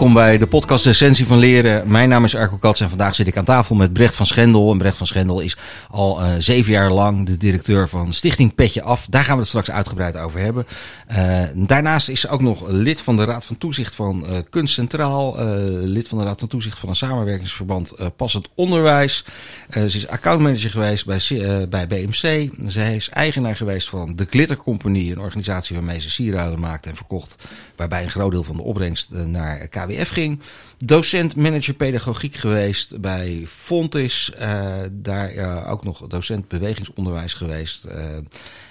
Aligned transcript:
welkom 0.00 0.22
bij 0.22 0.38
de 0.38 0.46
podcast 0.46 0.86
Essentie 0.86 1.26
van 1.26 1.38
Leren. 1.38 1.90
Mijn 1.90 2.08
naam 2.08 2.24
is 2.24 2.36
Arco 2.36 2.56
Kats 2.56 2.80
en 2.80 2.88
vandaag 2.88 3.14
zit 3.14 3.26
ik 3.26 3.36
aan 3.36 3.44
tafel 3.44 3.74
met 3.74 3.92
Brecht 3.92 4.16
van 4.16 4.26
Schendel. 4.26 4.72
En 4.72 4.78
Brecht 4.78 4.96
van 4.96 5.06
Schendel 5.06 5.40
is 5.40 5.56
al 5.90 6.22
uh, 6.22 6.34
zeven 6.38 6.72
jaar 6.72 6.90
lang 6.90 7.26
de 7.26 7.36
directeur 7.36 7.88
van 7.88 8.12
Stichting 8.12 8.54
Petje 8.54 8.82
Af. 8.82 9.06
Daar 9.10 9.24
gaan 9.24 9.34
we 9.34 9.40
het 9.40 9.48
straks 9.48 9.70
uitgebreid 9.70 10.16
over 10.16 10.40
hebben. 10.40 10.66
Uh, 11.10 11.42
daarnaast 11.54 12.08
is 12.08 12.20
ze 12.20 12.28
ook 12.28 12.40
nog 12.40 12.68
lid 12.68 13.00
van 13.00 13.16
de 13.16 13.24
Raad 13.24 13.44
van 13.44 13.58
Toezicht 13.58 13.94
van 13.94 14.24
uh, 14.26 14.38
Kunst 14.50 14.74
Centraal. 14.74 15.36
lid 15.84 16.08
van 16.08 16.18
de 16.18 16.24
Raad 16.24 16.40
van 16.40 16.48
Toezicht 16.48 16.78
van 16.78 16.88
een 16.88 16.94
samenwerkingsverband 16.94 17.94
Passend 18.16 18.48
Onderwijs. 18.54 19.24
ze 19.70 19.84
is 19.84 20.08
accountmanager 20.08 20.70
geweest 20.70 21.06
bij, 21.06 21.68
bij 21.68 21.86
BMC. 21.86 22.50
Zij 22.66 22.96
is 22.96 23.08
eigenaar 23.08 23.56
geweest 23.56 23.88
van 23.88 24.16
de 24.16 24.26
Glitter 24.30 24.56
Company, 24.56 25.10
een 25.10 25.20
organisatie 25.20 25.76
waarmee 25.76 26.00
ze 26.00 26.10
sieraden 26.10 26.60
maakt 26.60 26.86
en 26.86 26.96
verkocht. 26.96 27.48
Waarbij 27.76 28.02
een 28.02 28.10
groot 28.10 28.30
deel 28.30 28.44
van 28.44 28.56
de 28.56 28.62
opbrengst 28.62 29.10
naar 29.10 29.68
KWF 29.90 30.08
ging. 30.08 30.40
Docent 30.84 31.36
manager 31.36 31.74
pedagogiek 31.74 32.34
geweest 32.34 33.00
bij 33.00 33.44
Fontis. 33.46 34.32
Uh, 34.40 34.74
daar 34.92 35.34
uh, 35.34 35.70
ook 35.70 35.84
nog 35.84 36.06
docent 36.06 36.48
bewegingsonderwijs 36.48 37.34
geweest. 37.34 37.86
Uh, 37.86 37.94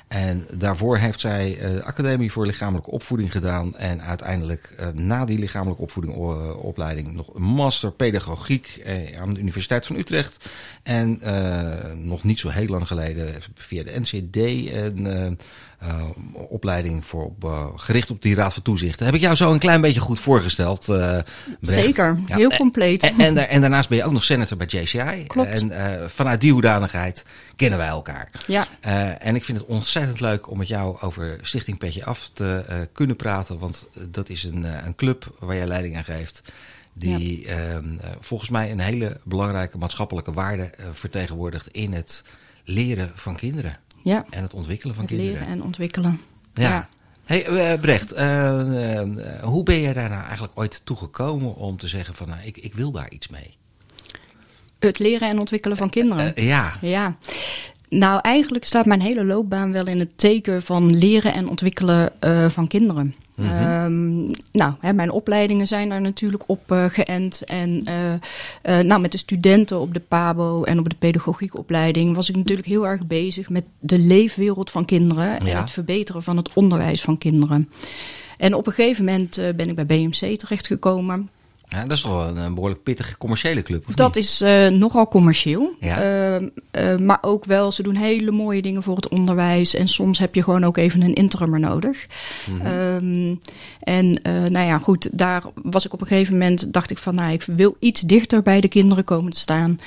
en 0.07 0.45
daarvoor 0.57 0.97
heeft 0.97 1.19
zij 1.19 1.57
de 1.61 1.83
Academie 1.83 2.31
voor 2.31 2.45
Lichamelijke 2.45 2.91
Opvoeding 2.91 3.31
gedaan. 3.31 3.77
En 3.77 4.01
uiteindelijk 4.01 4.91
na 4.93 5.25
die 5.25 5.39
lichamelijke 5.39 5.81
opvoeding 5.81 6.15
opleiding 6.55 7.13
nog 7.13 7.35
een 7.35 7.41
master 7.41 7.91
pedagogiek 7.91 8.81
aan 9.19 9.33
de 9.33 9.39
Universiteit 9.39 9.85
van 9.85 9.95
Utrecht. 9.95 10.49
En 10.83 11.19
nog 12.07 12.23
niet 12.23 12.39
zo 12.39 12.49
heel 12.49 12.67
lang 12.67 12.87
geleden 12.87 13.41
via 13.53 13.83
de 13.83 13.99
NCD 13.99 14.69
en 14.71 15.37
uh, 15.83 16.03
opleiding 16.33 17.05
voor 17.05 17.25
op, 17.25 17.43
uh, 17.43 17.65
gericht 17.75 18.09
op 18.09 18.21
die 18.21 18.35
Raad 18.35 18.53
van 18.53 18.63
Toezicht. 18.63 18.99
Heb 18.99 19.13
ik 19.13 19.21
jou 19.21 19.35
zo 19.35 19.51
een 19.51 19.59
klein 19.59 19.81
beetje 19.81 19.99
goed 19.99 20.19
voorgesteld? 20.19 20.87
Uh, 20.89 21.17
Zeker, 21.61 22.17
ja. 22.25 22.35
heel 22.35 22.49
compleet. 22.49 23.03
En, 23.03 23.19
en, 23.19 23.49
en, 23.49 23.61
daarnaast 23.61 23.89
ben 23.89 23.97
je 23.97 24.03
ook 24.03 24.11
nog 24.11 24.23
senator 24.23 24.57
bij 24.57 24.67
JCI. 24.67 25.23
Klopt. 25.27 25.61
En 25.61 26.09
vanuit 26.09 26.41
die 26.41 26.51
hoedanigheid 26.51 27.25
kennen 27.55 27.79
wij 27.79 27.87
elkaar. 27.87 28.31
Ja. 28.47 28.67
en 29.19 29.35
ik 29.35 29.43
vind 29.43 29.57
het 29.57 29.67
ontzettend 29.67 30.19
leuk 30.19 30.49
om 30.49 30.57
met 30.57 30.67
jou 30.67 31.01
over 31.01 31.39
Stichting 31.41 31.77
Petje 31.77 32.05
Af 32.05 32.29
te 32.33 32.87
kunnen 32.93 33.15
praten. 33.15 33.59
Want 33.59 33.87
dat 34.09 34.29
is 34.29 34.43
een, 34.43 34.63
een 34.85 34.95
club 34.95 35.35
waar 35.39 35.55
jij 35.55 35.67
leiding 35.67 35.97
aan 35.97 36.03
geeft 36.03 36.43
die 36.99 37.47
ja. 37.47 37.79
uh, 37.79 37.85
volgens 38.19 38.49
mij 38.49 38.71
een 38.71 38.79
hele 38.79 39.19
belangrijke 39.23 39.77
maatschappelijke 39.77 40.31
waarde 40.31 40.71
uh, 40.79 40.85
vertegenwoordigt 40.93 41.67
in 41.67 41.93
het 41.93 42.23
leren 42.63 43.11
van 43.15 43.35
kinderen. 43.35 43.77
Ja. 44.03 44.25
En 44.29 44.43
het 44.43 44.53
ontwikkelen 44.53 44.95
van 44.95 45.03
het 45.03 45.13
kinderen. 45.13 45.39
leren 45.39 45.53
en 45.53 45.63
ontwikkelen. 45.63 46.21
Ja. 46.53 46.69
ja. 46.69 46.89
Hey, 47.23 47.73
uh, 47.73 47.79
Brecht, 47.79 48.13
uh, 48.13 48.19
uh, 48.19 49.43
hoe 49.43 49.63
ben 49.63 49.75
je 49.75 49.93
daar 49.93 50.09
nou 50.09 50.23
eigenlijk 50.23 50.53
ooit 50.55 50.81
toegekomen 50.85 51.55
om 51.55 51.77
te 51.77 51.87
zeggen 51.87 52.13
van 52.13 52.27
nou, 52.27 52.41
ik, 52.43 52.57
ik 52.57 52.73
wil 52.73 52.91
daar 52.91 53.11
iets 53.11 53.27
mee? 53.27 53.57
Het 54.79 54.99
leren 54.99 55.29
en 55.29 55.39
ontwikkelen 55.39 55.77
van 55.77 55.89
kinderen. 55.89 56.33
ja. 56.35 56.73
Ja. 56.81 57.15
Nou, 57.89 58.19
eigenlijk 58.21 58.65
staat 58.65 58.85
mijn 58.85 59.01
hele 59.01 59.25
loopbaan 59.25 59.71
wel 59.71 59.87
in 59.87 59.99
het 59.99 60.17
teken 60.17 60.61
van 60.61 60.97
leren 60.97 61.33
en 61.33 61.49
ontwikkelen 61.49 62.11
van 62.49 62.67
kinderen. 62.67 63.15
Mm 63.39 63.45
-hmm. 63.45 63.83
um, 63.83 64.31
nou, 64.51 64.73
hè, 64.79 64.93
mijn 64.93 65.11
opleidingen 65.11 65.67
zijn 65.67 65.89
daar 65.89 66.01
natuurlijk 66.01 66.43
op 66.47 66.71
uh, 66.71 66.85
geënt. 66.85 67.41
En 67.45 67.83
uh, 67.89 68.13
uh, 68.13 68.83
nou, 68.83 69.01
met 69.01 69.11
de 69.11 69.17
studenten 69.17 69.79
op 69.79 69.93
de 69.93 69.99
PABO 69.99 70.63
en 70.63 70.79
op 70.79 70.89
de 70.89 70.95
pedagogiekopleiding 70.99 72.15
was 72.15 72.29
ik 72.29 72.35
natuurlijk 72.35 72.67
heel 72.67 72.87
erg 72.87 73.07
bezig 73.07 73.49
met 73.49 73.63
de 73.79 73.99
leefwereld 73.99 74.71
van 74.71 74.85
kinderen 74.85 75.39
en 75.39 75.57
het 75.57 75.71
verbeteren 75.71 76.23
van 76.23 76.37
het 76.37 76.53
onderwijs 76.53 77.01
van 77.01 77.17
kinderen. 77.17 77.69
En 78.37 78.53
op 78.53 78.67
een 78.67 78.73
gegeven 78.73 79.05
moment 79.05 79.41
ben 79.55 79.69
ik 79.69 79.75
bij 79.75 79.85
BMC 79.85 80.37
terechtgekomen. 80.39 81.29
Ja, 81.69 81.83
dat 81.83 81.93
is 81.93 82.01
toch 82.01 82.11
wel 82.11 82.27
een, 82.27 82.37
een 82.37 82.53
behoorlijk 82.53 82.83
pittige 82.83 83.17
commerciële 83.17 83.61
club. 83.61 83.87
Of 83.87 83.93
Dat 83.93 84.15
niet? 84.15 84.23
is 84.23 84.41
uh, 84.41 84.67
nogal 84.67 85.07
commercieel. 85.07 85.75
Ja. 85.79 86.03
Uh, 86.37 86.47
uh, 86.71 86.97
maar 86.97 87.17
ook 87.21 87.45
wel, 87.45 87.71
ze 87.71 87.83
doen 87.83 87.95
hele 87.95 88.31
mooie 88.31 88.61
dingen 88.61 88.83
voor 88.83 88.95
het 88.95 89.07
onderwijs. 89.07 89.75
En 89.75 89.87
soms 89.87 90.19
heb 90.19 90.35
je 90.35 90.43
gewoon 90.43 90.63
ook 90.63 90.77
even 90.77 91.01
een 91.01 91.13
interimmer 91.13 91.59
nodig. 91.59 92.05
Mhm. 92.49 92.55
Mm 92.55 92.99
-hmm. 92.99 93.39
en 93.79 94.21
nou 94.51 94.65
ja, 94.65 94.77
goed, 94.77 95.17
daar 95.17 95.43
was 95.55 95.85
ik 95.85 95.93
op 95.93 96.01
een 96.01 96.07
gegeven 96.07 96.33
moment, 96.33 96.73
dacht 96.73 96.91
ik 96.91 96.97
van, 96.97 97.15
nou, 97.15 97.31
ik 97.31 97.43
wil 97.43 97.75
iets 97.79 98.01
dichter 98.01 98.41
bij 98.41 98.61
de 98.61 98.67
kinderen 98.67 99.03
komen 99.03 99.31
te 99.31 99.39
staan. 99.39 99.79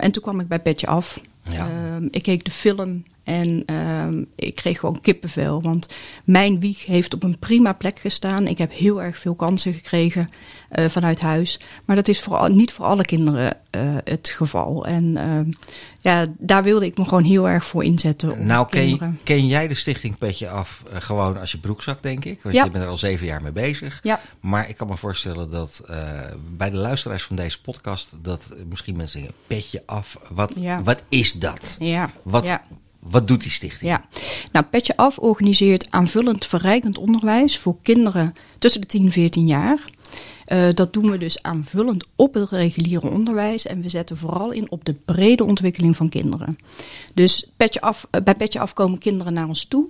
en 0.00 0.10
toen 0.12 0.22
kwam 0.22 0.40
ik 0.40 0.48
bij 0.48 0.60
Petje 0.60 0.86
af. 0.86 1.20
Ja. 1.50 1.68
ik 2.10 2.22
keek 2.22 2.44
de 2.44 2.50
film 2.50 3.04
en 3.24 3.62
uh, 3.66 4.22
ik 4.36 4.54
kreeg 4.54 4.78
gewoon 4.78 5.00
kippenvel. 5.00 5.62
Want 5.62 5.88
mijn 6.24 6.60
wieg 6.60 6.86
heeft 6.86 7.14
op 7.14 7.22
een 7.22 7.38
prima 7.38 7.72
plek 7.72 7.98
gestaan. 7.98 8.46
Ik 8.46 8.58
heb 8.58 8.72
heel 8.72 9.02
erg 9.02 9.18
veel 9.18 9.34
kansen 9.34 9.72
gekregen 9.72 10.28
uh, 10.72 10.88
vanuit 10.88 11.20
huis. 11.20 11.60
Maar 11.84 11.96
dat 11.96 12.08
is 12.08 12.20
voor, 12.20 12.50
niet 12.50 12.72
voor 12.72 12.84
alle 12.84 13.04
kinderen 13.04 13.56
uh, 13.76 13.96
het 14.04 14.28
geval. 14.28 14.86
En 14.86 15.04
uh, 15.04 15.54
ja, 15.98 16.26
daar 16.38 16.62
wilde 16.62 16.86
ik 16.86 16.98
me 16.98 17.04
gewoon 17.04 17.24
heel 17.24 17.48
erg 17.48 17.64
voor 17.64 17.84
inzetten. 17.84 18.46
Nou, 18.46 18.68
ken, 18.68 19.18
ken, 19.24 19.46
jij 19.46 19.68
de 19.68 19.74
stichting 19.74 20.18
Petje 20.18 20.48
Af 20.48 20.82
uh, 20.88 20.96
gewoon 21.00 21.38
als 21.38 21.52
je 21.52 21.58
broekzak, 21.58 22.02
denk 22.02 22.24
ik? 22.24 22.42
Want 22.42 22.54
ja. 22.54 22.64
je 22.64 22.70
bent 22.70 22.84
er 22.84 22.90
al 22.90 22.98
zeven 22.98 23.26
jaar 23.26 23.42
mee 23.42 23.52
bezig. 23.52 23.98
Ja. 24.02 24.20
Maar 24.40 24.68
ik 24.68 24.76
kan 24.76 24.86
me 24.86 24.96
voorstellen 24.96 25.50
dat 25.50 25.84
bij 26.56 26.70
de 26.70 26.76
luisteraars 26.76 27.22
van 27.22 27.36
deze 27.36 27.60
podcast... 27.60 28.10
dat 28.22 28.54
misschien 28.68 28.96
mensen 28.96 29.20
denken, 29.20 29.38
Petje 29.46 29.82
Af, 29.86 30.18
wat, 30.28 30.52
ja. 30.54 30.82
wat 30.82 31.02
is 31.08 31.32
dat? 31.32 31.76
Ja. 31.78 32.10
Wat, 32.22 32.46
ja. 32.46 32.62
Wat 33.00 33.28
doet 33.28 33.42
die 33.42 33.50
stichting? 33.50 33.90
Ja, 33.90 34.04
nou, 34.52 34.64
Petje 34.64 34.96
Af 34.96 35.18
organiseert 35.18 35.90
aanvullend 35.90 36.46
verrijkend 36.46 36.98
onderwijs 36.98 37.58
voor 37.58 37.76
kinderen 37.82 38.34
tussen 38.58 38.80
de 38.80 38.86
10 38.86 39.04
en 39.04 39.12
14 39.12 39.46
jaar. 39.46 39.84
Uh, 40.52 40.68
dat 40.74 40.92
doen 40.92 41.10
we 41.10 41.18
dus 41.18 41.42
aanvullend 41.42 42.04
op 42.16 42.34
het 42.34 42.50
reguliere 42.50 43.10
onderwijs. 43.10 43.66
En 43.66 43.82
we 43.82 43.88
zetten 43.88 44.16
vooral 44.16 44.50
in 44.50 44.70
op 44.70 44.84
de 44.84 44.94
brede 44.94 45.44
ontwikkeling 45.44 45.96
van 45.96 46.08
kinderen. 46.08 46.58
Dus 47.14 47.50
petje 47.56 47.80
af, 47.80 48.06
uh, 48.10 48.22
bij 48.22 48.34
Petje 48.34 48.60
Af 48.60 48.72
komen 48.72 48.98
kinderen 48.98 49.34
naar 49.34 49.48
ons 49.48 49.64
toe. 49.64 49.86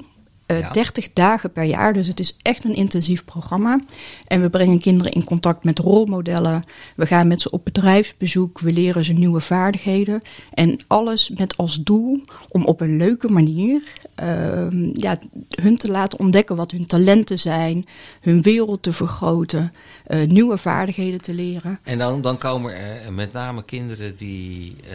Uh, 0.50 0.60
Ja. 0.60 0.70
30 0.70 1.12
dagen 1.12 1.52
per 1.52 1.64
jaar, 1.64 1.92
dus 1.92 2.06
het 2.06 2.20
is 2.20 2.36
echt 2.42 2.64
een 2.64 2.74
intensief 2.74 3.24
programma. 3.24 3.80
En 4.26 4.40
we 4.40 4.50
brengen 4.50 4.80
kinderen 4.80 5.12
in 5.12 5.24
contact 5.24 5.64
met 5.64 5.78
rolmodellen. 5.78 6.62
We 6.96 7.06
gaan 7.06 7.28
met 7.28 7.40
ze 7.40 7.50
op 7.50 7.64
bedrijfsbezoek. 7.64 8.60
We 8.60 8.72
leren 8.72 9.04
ze 9.04 9.12
nieuwe 9.12 9.40
vaardigheden. 9.40 10.20
En 10.54 10.78
alles 10.86 11.30
met 11.36 11.56
als 11.56 11.76
doel 11.82 12.20
om 12.48 12.64
op 12.64 12.80
een 12.80 12.96
leuke 12.96 13.28
manier 13.28 13.82
uh, 14.22 14.66
ja, 14.92 15.18
hun 15.60 15.76
te 15.76 15.90
laten 15.90 16.18
ontdekken 16.18 16.56
wat 16.56 16.70
hun 16.70 16.86
talenten 16.86 17.38
zijn. 17.38 17.84
Hun 18.20 18.42
wereld 18.42 18.82
te 18.82 18.92
vergroten. 18.92 19.72
Uh, 20.08 20.26
nieuwe 20.26 20.56
vaardigheden 20.58 21.20
te 21.20 21.34
leren. 21.34 21.78
En 21.82 21.98
dan, 21.98 22.20
dan 22.22 22.38
komen 22.38 22.74
er 22.76 23.12
met 23.12 23.32
name 23.32 23.64
kinderen 23.64 24.16
die 24.16 24.76
uh, 24.84 24.94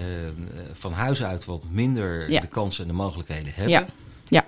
van 0.74 0.92
huis 0.94 1.24
uit 1.24 1.46
wat 1.46 1.62
minder 1.72 2.32
Ja. 2.32 2.42
de 2.42 2.48
kansen 2.48 2.82
en 2.84 2.90
de 2.90 2.96
mogelijkheden 2.96 3.52
hebben. 3.54 3.72
Ja, 3.72 3.86
ja. 4.26 4.46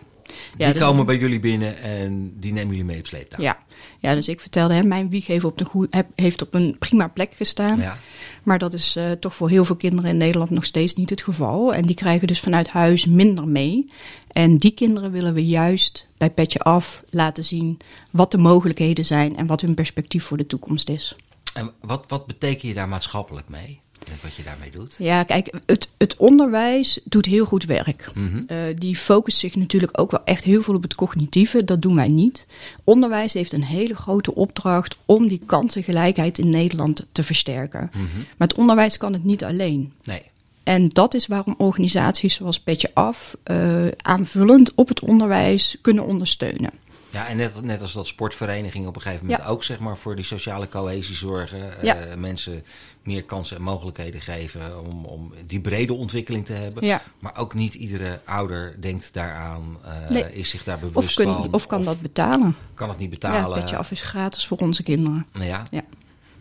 Die 0.58 0.74
dus- 0.74 0.82
komen 0.82 1.06
bij 1.06 1.18
jullie 1.18 1.40
binnen 1.40 1.82
en 1.82 2.34
die 2.40 2.54
nemen 2.54 2.70
jullie 2.70 2.86
mee 2.86 3.00
op 3.00 3.08
sleeptouw. 3.08 3.44
Ja. 3.44 3.58
ja, 4.00 4.16
dus 4.16 4.28
ik 4.28 4.40
vertelde 4.40 4.74
hem, 4.74 4.88
mijn 4.88 5.10
wieg 5.10 5.28
heeft 5.28 5.44
op, 5.44 5.58
de 5.58 5.66
goe- 5.66 5.88
heb- 5.90 6.10
heeft 6.16 6.42
op 6.42 6.54
een 6.54 6.76
prima 6.80 7.08
plek 7.08 7.34
gestaan. 7.34 7.80
Ja. 7.80 7.98
Maar 8.44 8.60
dat 8.60 8.74
is 8.74 8.98
uh, 8.98 9.12
toch 9.12 9.36
voor 9.36 9.50
heel 9.50 9.66
veel 9.66 9.76
kinderen 9.76 10.10
in 10.10 10.18
Nederland 10.18 10.50
nog 10.50 10.66
steeds 10.66 10.94
niet 10.96 11.10
het 11.10 11.22
geval. 11.22 11.74
En 11.74 11.86
die 11.86 11.96
krijgen 11.96 12.28
dus 12.28 12.40
vanuit 12.40 12.68
huis 12.68 13.06
minder 13.06 13.48
mee. 13.48 13.90
En 14.32 14.58
die 14.58 14.72
kinderen 14.72 15.12
willen 15.12 15.34
we 15.34 15.46
juist 15.46 16.08
bij 16.18 16.30
Petje 16.30 16.60
Af 16.60 17.04
laten 17.10 17.44
zien 17.44 17.78
wat 18.12 18.32
de 18.32 18.38
mogelijkheden 18.38 19.06
zijn 19.06 19.38
en 19.38 19.48
wat 19.48 19.62
hun 19.62 19.74
perspectief 19.74 20.24
voor 20.24 20.38
de 20.38 20.48
toekomst 20.48 20.90
is. 20.90 21.16
En 21.54 21.72
wat, 21.82 22.04
wat 22.08 22.26
beteken 22.26 22.68
je 22.68 22.74
daar 22.74 22.88
maatschappelijk 22.88 23.50
mee? 23.50 23.82
Wat 24.22 24.36
je 24.36 24.44
daarmee 24.44 24.72
doet? 24.72 24.96
Ja, 24.98 25.24
kijk, 25.24 25.54
het, 25.66 25.90
het 25.98 26.18
onderwijs 26.18 27.00
doet 27.04 27.26
heel 27.26 27.46
goed 27.46 27.66
werk. 27.66 28.12
Uh, 28.16 28.58
die 28.78 28.96
focust 28.96 29.38
zich 29.38 29.56
natuurlijk 29.56 30.00
ook 30.00 30.12
wel 30.12 30.24
echt 30.26 30.44
heel 30.44 30.62
veel 30.62 30.76
op 30.76 30.82
het 30.82 30.96
cognitieve. 30.96 31.64
Dat 31.64 31.82
doen 31.82 31.96
wij 31.96 32.08
niet. 32.08 32.48
Onderwijs 32.84 33.34
heeft 33.34 33.54
een 33.54 33.64
hele 33.64 33.96
grote 33.96 34.36
opdracht 34.36 34.98
om 35.06 35.28
die 35.28 35.42
kansengelijkheid 35.46 36.38
in 36.38 36.50
Nederland 36.50 37.06
te 37.12 37.24
versterken. 37.24 37.90
Mhm. 37.94 38.04
Maar 38.38 38.48
het 38.48 38.58
onderwijs 38.58 38.98
kan 38.98 39.14
het 39.14 39.24
niet 39.24 39.44
alleen. 39.44 39.94
Nee. 40.04 40.22
En 40.64 40.90
dat 40.90 41.14
is 41.14 41.28
waarom 41.28 41.56
organisaties 41.58 42.34
zoals 42.34 42.60
Petje 42.60 42.92
Af 42.94 43.38
uh, 43.52 43.88
aanvullend 44.02 44.72
op 44.76 44.88
het 44.88 45.00
onderwijs 45.00 45.78
kunnen 45.82 46.06
ondersteunen. 46.06 46.72
Ja, 47.10 47.28
en 47.28 47.38
net, 47.38 47.62
net 47.62 47.82
als 47.82 47.94
dat 47.94 48.08
sportverenigingen 48.08 48.88
op 48.88 48.96
een 48.96 49.02
gegeven 49.02 49.26
moment 49.26 49.44
Ja. 49.44 49.50
ook 49.50 49.64
zeg 49.64 49.80
maar, 49.80 49.98
voor 49.98 50.16
die 50.16 50.26
sociale 50.26 50.70
cohesie 50.70 51.16
zorgen. 51.16 51.74
Ja. 51.82 51.96
eh, 51.96 52.16
mensen 52.16 52.64
meer 53.04 53.24
kansen 53.24 53.58
en 53.58 53.64
mogelijkheden 53.64 54.22
geven 54.22 54.86
om, 54.86 55.06
om 55.06 55.34
die 55.46 55.60
brede 55.60 55.94
ontwikkeling 55.94 56.46
te 56.46 56.54
hebben. 56.54 56.86
Ja. 56.86 57.02
Maar 57.20 57.38
ook 57.38 57.54
niet 57.54 57.74
iedere 57.74 58.20
ouder 58.26 58.82
denkt 58.82 59.14
daaraan, 59.14 59.78
eh, 59.84 60.10
Nee. 60.10 60.34
is 60.34 60.50
zich 60.50 60.64
daar 60.64 60.76
Of, 60.76 60.82
bewust 60.82 61.16
kun, 61.16 61.26
van. 61.26 61.54
of 61.54 61.66
kan 61.68 61.84
dat 61.84 62.02
betalen. 62.02 62.56
kan 62.74 62.90
het 62.90 62.98
niet 62.98 63.12
Ja, 63.12 63.18
betalen. 63.18 63.60
Petje 63.60 63.78
Af 63.78 63.92
is 63.92 64.02
gratis 64.02 64.48
voor 64.48 64.58
onze 64.58 64.84
kinderen. 64.84 65.26
Nou 65.34 65.46
ja. 65.46 65.64
Ja. 65.72 65.84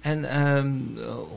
En 0.01 0.31
ehm, 0.31 0.73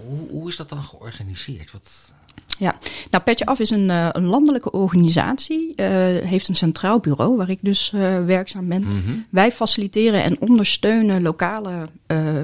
hoe, 0.05 0.29
hoe 0.29 0.47
is 0.49 0.55
dat 0.55 0.69
dan 0.69 0.83
georganiseerd? 0.83 1.71
Wat, 1.71 2.13
Ja, 2.59 2.79
nou 3.09 3.23
Petje 3.23 3.45
Af 3.45 3.59
is 3.59 3.69
een, 3.69 3.89
uh, 3.89 4.07
een 4.11 4.25
landelijke 4.25 4.71
organisatie, 4.71 5.67
uh, 5.75 5.85
heeft 6.07 6.47
een 6.47 6.55
centraal 6.55 6.99
bureau 6.99 7.37
waar 7.37 7.49
ik 7.49 7.57
dus 7.61 7.91
uh, 7.95 8.25
werkzaam 8.25 8.67
ben. 8.67 8.83
Mhm. 8.83 9.17
Wij 9.29 9.51
faciliteren 9.51 10.23
en 10.23 10.41
ondersteunen 10.41 11.21
lokale 11.21 11.89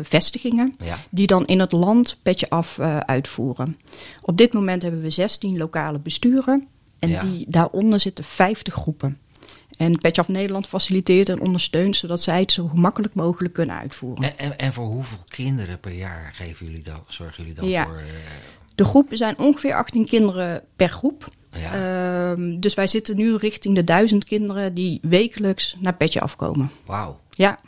vestigingen 0.02 0.74
Ja. 0.80 0.98
die 1.12 1.28
dan 1.28 1.46
in 1.46 1.60
het 1.60 1.72
land 1.72 2.20
Petje 2.24 2.50
Af 2.50 2.80
uitvoeren. 3.06 3.78
Op 4.22 4.38
dit 4.38 4.54
moment 4.54 4.82
hebben 4.82 5.02
we 5.02 5.10
16 5.10 5.58
lokale 5.58 6.00
besturen 6.00 6.68
en 7.00 7.10
Ja. 7.10 7.22
die, 7.22 7.46
daaronder 7.50 8.00
zitten 8.00 8.24
50 8.24 8.74
groepen. 8.74 9.18
En 9.78 9.98
Petje 9.98 10.22
Af 10.22 10.28
Nederland 10.28 10.68
faciliteert 10.68 11.30
en 11.30 11.42
ondersteunt 11.42 11.96
zodat 11.96 12.22
zij 12.22 12.40
het 12.40 12.52
zo 12.52 12.68
gemakkelijk 12.68 13.14
mogelijk 13.14 13.54
kunnen 13.54 13.76
uitvoeren. 13.80 14.24
En, 14.24 14.38
en, 14.38 14.58
en 14.60 14.74
voor 14.74 14.86
hoeveel 14.86 15.24
kinderen 15.28 15.80
per 15.80 15.92
jaar 15.92 16.32
geven 16.34 16.66
jullie 16.66 16.84
dan, 16.84 17.00
zorgen 17.08 17.44
jullie 17.44 17.60
dan 17.60 17.70
Ja. 17.70 17.86
voor? 17.86 18.02
De 18.75 18.86
groepen 18.86 19.18
zijn 19.18 19.38
ongeveer 19.39 19.75
18 19.75 20.06
kinderen 20.06 20.62
per 20.75 20.89
groep. 20.89 21.27
ja. 21.51 21.74
Ehm, 22.31 22.60
dus 22.60 22.74
wij 22.74 22.88
zitten 22.88 23.16
nu 23.16 23.36
richting 23.36 23.75
de 23.75 23.83
duizend 23.83 24.24
kinderen 24.24 24.74
die 24.74 25.00
wekelijks 25.01 25.75
naar 25.80 25.94
Petje 25.95 26.22
afkomen. 26.22 26.72
Wauw. 26.86 27.19
Ja, 27.30 27.60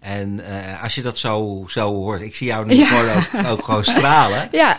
En 0.00 0.40
eh, 0.46 0.82
als 0.82 0.94
je 0.94 1.02
dat 1.02 1.18
zo, 1.18 1.64
zo 1.68 1.84
hoort, 1.94 2.20
ik 2.22 2.34
zie 2.34 2.46
jou 2.46 2.66
nu 2.66 2.74
Ja. 2.74 2.84
gewoon 2.86 3.44
ook, 3.46 3.50
ook 3.58 3.64
gewoon 3.64 3.84
stralen. 3.84 4.48
ja. 4.62 4.78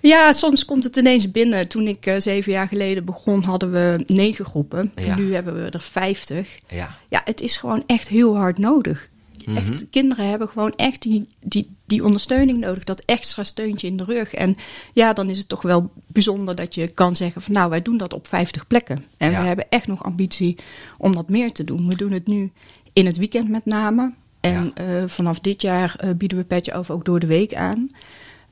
ja, 0.00 0.32
soms 0.32 0.64
komt 0.64 0.84
het 0.84 0.96
ineens 0.96 1.30
binnen. 1.30 1.68
Toen 1.68 1.86
ik 1.86 2.06
eh, 2.06 2.14
zeven 2.18 2.52
jaar 2.52 2.68
geleden 2.68 3.04
begon, 3.04 3.44
hadden 3.44 3.70
we 3.72 4.02
negen 4.06 4.44
groepen. 4.44 4.92
Ja. 4.94 5.16
Nu 5.16 5.34
hebben 5.34 5.64
we 5.64 5.70
er 5.70 5.80
vijftig. 5.80 6.58
Ja. 6.68 6.96
Ja, 7.08 7.20
het 7.24 7.40
is 7.40 7.56
gewoon 7.56 7.82
echt 7.86 8.08
heel 8.08 8.36
hard 8.36 8.58
nodig. 8.58 9.08
Mhm. 9.46 9.56
Echt, 9.56 9.90
kinderen 9.90 10.28
hebben 10.28 10.48
gewoon 10.48 10.72
echt 10.76 11.02
die, 11.02 11.28
die, 11.40 11.70
die 11.86 12.04
ondersteuning 12.04 12.58
nodig, 12.58 12.84
dat 12.84 13.02
extra 13.04 13.44
steuntje 13.44 13.86
in 13.86 13.96
de 13.96 14.04
rug. 14.04 14.34
En 14.34 14.56
ja, 14.92 15.12
dan 15.12 15.30
is 15.30 15.38
het 15.38 15.48
toch 15.48 15.62
wel 15.62 15.90
bijzonder 16.06 16.54
dat 16.54 16.74
je 16.74 16.88
kan 16.88 17.16
zeggen 17.16 17.42
van 17.42 17.52
nou, 17.54 17.70
wij 17.70 17.82
doen 17.82 17.96
dat 17.96 18.12
op 18.14 18.26
50 18.26 18.66
plekken. 18.66 19.04
En 19.16 19.30
Ja. 19.30 19.40
we 19.40 19.46
hebben 19.46 19.66
echt 19.68 19.86
nog 19.86 20.02
ambitie 20.04 20.56
om 20.98 21.14
dat 21.14 21.28
meer 21.28 21.52
te 21.52 21.64
doen. 21.64 21.88
We 21.88 21.96
doen 21.96 22.12
het 22.12 22.26
nu 22.26 22.50
in 22.92 23.06
het 23.06 23.16
weekend 23.16 23.48
met 23.48 23.64
name. 23.64 24.12
En 24.40 24.74
eh, 24.74 24.86
vanaf 25.06 25.38
dit 25.40 25.62
jaar 25.62 25.94
eh, 25.98 26.10
bieden 26.16 26.38
we 26.38 26.44
Petje 26.44 26.74
Over 26.74 26.94
ook 26.94 27.04
door 27.04 27.20
de 27.20 27.26
week 27.26 27.54
aan. 27.54 27.88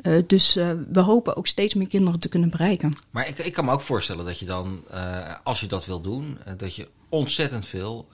Eh, 0.04 0.12
dus 0.26 0.56
eh, 0.56 0.70
we 0.92 1.00
hopen 1.00 1.36
ook 1.36 1.46
steeds 1.46 1.74
meer 1.74 1.88
kinderen 1.88 2.20
te 2.20 2.28
kunnen 2.28 2.50
bereiken. 2.50 2.92
Maar 3.10 3.28
ik, 3.28 3.38
ik 3.38 3.52
kan 3.52 3.64
me 3.64 3.72
ook 3.72 3.80
voorstellen 3.80 4.24
dat 4.24 4.38
je 4.38 4.44
dan, 4.44 4.82
eh, 4.90 5.34
als 5.42 5.60
je 5.60 5.66
dat 5.66 5.86
wil 5.86 6.00
doen, 6.00 6.38
dat 6.56 6.74
je 6.74 6.88
ontzettend 7.08 7.66
veel 7.66 8.08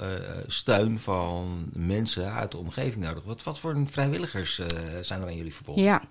steun 0.46 1.00
van 1.00 1.68
mensen 1.72 2.32
uit 2.32 2.50
de 2.50 2.56
omgeving 2.56 3.04
nodig. 3.04 3.24
Wat, 3.24 3.42
wat 3.42 3.58
voor 3.58 3.82
vrijwilligers 3.90 4.60
zijn 5.00 5.20
er 5.20 5.26
aan 5.26 5.36
jullie 5.36 5.54
verbonden? 5.54 5.84
Ja, 5.84 6.02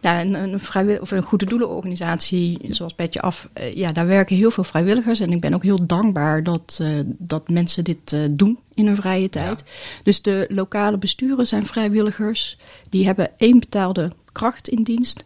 nou, 0.00 0.26
een, 0.26 0.34
een, 0.34 0.60
vrijwillig, 0.60 1.00
of 1.00 1.10
een 1.10 1.22
goede 1.22 1.46
doelenorganisatie 1.46 2.58
zoals 2.70 2.94
Petje 2.94 3.20
Af, 3.20 3.48
ja, 3.74 3.92
daar 3.92 4.06
werken 4.06 4.36
heel 4.36 4.50
veel 4.50 4.64
vrijwilligers. 4.64 5.20
En 5.20 5.32
ik 5.32 5.40
ben 5.40 5.54
ook 5.54 5.62
heel 5.62 5.86
dankbaar 5.86 6.42
dat, 6.42 6.80
dat 7.06 7.48
mensen 7.48 7.84
dit 7.84 8.16
doen 8.30 8.58
in 8.74 8.86
hun 8.86 8.96
vrije 8.96 9.28
tijd. 9.28 9.64
Dus 10.02 10.22
de 10.22 10.46
lokale 10.48 10.98
besturen 10.98 11.46
zijn 11.46 11.66
vrijwilligers. 11.66 12.58
Die 12.88 13.06
hebben 13.06 13.30
één 13.38 13.58
betaalde 13.58 14.12
kracht 14.38 14.68
in 14.68 14.82
dienst. 14.82 15.24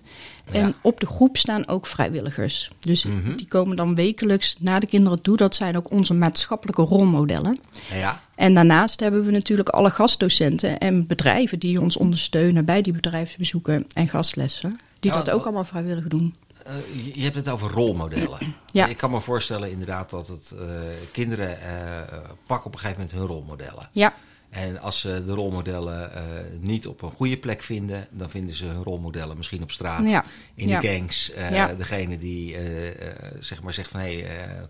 En 0.53 0.67
Ja. 0.67 0.73
op 0.83 1.01
de 1.01 1.07
groep 1.07 1.37
staan 1.37 1.69
ook 1.69 1.87
vrijwilligers. 1.87 2.71
Dus 2.81 3.05
Mhm. 3.05 3.37
die 3.37 3.47
komen 3.49 3.77
dan 3.77 3.95
wekelijks 3.95 4.57
naar 4.59 4.81
de 4.81 4.87
kinderen 4.87 5.23
toe. 5.23 5.37
Dat 5.37 5.55
zijn 5.55 5.77
ook 5.77 5.91
onze 5.91 6.15
maatschappelijke 6.15 6.83
rolmodellen. 6.83 7.59
Ja. 7.95 8.21
En 8.35 8.55
daarnaast 8.55 9.01
hebben 9.01 9.25
we 9.25 9.31
natuurlijk 9.31 9.69
alle 9.69 9.91
gastdocenten 9.91 10.79
en 10.79 11.07
bedrijven 11.07 11.59
die 11.59 11.81
ons 11.81 11.97
ondersteunen 11.97 12.65
bij 12.65 12.83
die 12.83 12.93
bedrijfsbezoeken 12.93 13.87
en 13.95 14.09
gastlessen. 14.09 14.79
Die 15.01 15.11
Ja, 15.11 15.17
dat 15.17 15.31
ook 15.31 15.45
allemaal 15.45 15.65
vrijwillig 15.65 16.09
doen. 16.09 16.35
Eh, 16.65 16.75
je- 17.15 17.23
hebt 17.23 17.35
het 17.37 17.49
over 17.49 17.71
rolmodellen. 17.71 18.39
Ja. 18.73 18.87
Ik 18.87 18.97
kan 18.97 19.11
me 19.11 19.21
voorstellen 19.21 19.71
inderdaad 19.71 20.11
dat 20.11 20.29
het 20.29 20.55
eh, 20.59 20.67
kinderen 21.13 21.61
eh, 21.61 22.19
pakken 22.47 22.67
op 22.67 22.73
een 22.75 22.81
gegeven 22.81 23.01
moment 23.03 23.19
hun 23.19 23.27
rolmodellen. 23.27 23.89
Ja, 23.93 24.15
En 24.53 24.81
als 24.81 25.01
ze 25.01 25.23
de 25.27 25.33
rolmodellen 25.33 26.15
eh, 26.15 26.23
niet 26.61 26.87
op 26.87 27.03
een 27.03 27.11
goede 27.11 27.37
plek 27.37 27.63
vinden, 27.63 28.07
dan 28.11 28.31
vinden 28.31 28.55
ze 28.55 28.65
hun 28.67 28.83
rolmodellen 28.83 29.37
misschien 29.37 29.63
op 29.63 29.71
straat, 29.71 30.09
Ja. 30.11 30.25
in 30.55 30.69
Ja. 30.69 30.81
de 30.81 30.89
gangs. 30.89 31.33
eh, 31.33 31.51
Ja. 31.51 31.75
Degene 31.75 32.19
die 32.19 32.57
eh, 32.57 33.07
zeg 33.41 33.63
maar 33.63 33.75
zegt 33.75 33.91
van 33.91 34.01
hé, 34.01 34.21
hey, 34.21 34.67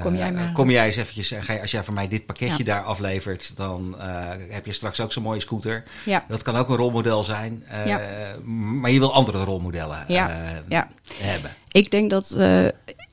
Kom 0.00 0.16
jij 0.16 0.32
maar. 0.32 0.52
kom 0.52 0.70
jij 0.70 0.86
eens 0.86 0.96
eventjes, 0.96 1.30
en 1.30 1.42
ga 1.42 1.52
je- 1.52 1.60
als 1.60 1.70
jij 1.70 1.84
voor 1.84 1.94
mij 1.94 2.08
dit 2.08 2.26
pakketje 2.26 2.64
daar 2.64 2.82
aflevert, 2.84 3.56
dan 3.56 3.94
heb 4.50 4.66
je 4.66 4.72
straks 4.72 5.00
ook 5.00 5.12
zo'n 5.12 5.22
mooie 5.22 5.40
scooter. 5.40 5.82
ja, 6.04 6.24
Dat 6.28 6.42
kan 6.42 6.56
ook 6.56 6.68
een 6.68 6.76
rolmodel 6.76 7.24
zijn, 7.24 7.64
Ja. 7.86 8.00
maar 8.44 8.90
je 8.90 8.98
wil 8.98 9.12
andere 9.14 9.44
rolmodellen 9.44 10.04
Ja. 10.08 10.62
ja. 10.68 10.88
hebben. 11.14 11.54
Ik 11.72 11.90
denk 11.90 12.10
dat 12.10 12.38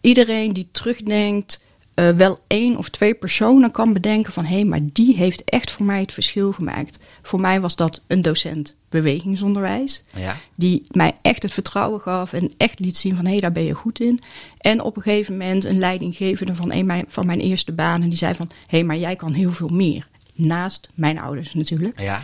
iedereen 0.01 0.53
die 0.53 0.67
terugdenkt 0.71 1.63
eh, 1.95 2.09
wel 2.09 2.39
één 2.47 2.77
of 2.77 2.89
twee 2.89 3.13
personen 3.13 3.71
kan 3.71 3.93
bedenken 3.93 4.33
van 4.33 4.45
hé, 4.45 4.63
maar 4.63 4.79
die 4.83 5.15
heeft 5.15 5.43
echt 5.45 5.71
voor 5.71 5.85
mij 5.85 5.99
het 5.99 6.13
verschil 6.13 6.51
gemaakt. 6.51 6.97
Voor 7.21 7.39
mij 7.39 7.61
was 7.61 7.75
dat 7.75 8.01
een 8.07 8.21
docent 8.21 8.75
bewegingsonderwijs. 8.89 10.03
Ja. 10.15 10.35
Die 10.55 10.85
mij 10.91 11.15
echt 11.21 11.43
het 11.43 11.53
vertrouwen 11.53 12.01
gaf 12.01 12.33
en 12.33 12.51
echt 12.57 12.79
liet 12.79 12.97
zien 12.97 13.15
van 13.15 13.25
hé, 13.25 13.39
daar 13.39 13.51
ben 13.51 13.63
je 13.63 13.73
goed 13.73 13.99
in. 13.99 14.19
En 14.57 14.81
op 14.81 14.95
een 14.95 15.01
gegeven 15.01 15.37
moment 15.37 15.63
een 15.65 15.79
leidinggevende 15.79 16.55
van, 16.55 16.71
een 16.71 16.85
mijn- 16.85 17.05
van 17.07 17.25
mijn 17.25 17.39
eerste 17.39 17.71
baan. 17.71 18.01
En 18.01 18.09
die 18.09 18.17
zei 18.17 18.35
van 18.35 18.49
hé, 18.67 18.83
maar 18.83 18.97
jij 18.97 19.15
kan 19.15 19.33
heel 19.33 19.51
veel 19.51 19.67
meer. 19.69 20.07
Naast 20.33 20.89
mijn 20.93 21.19
ouders 21.19 21.53
natuurlijk. 21.53 21.99
Ja. 21.99 22.21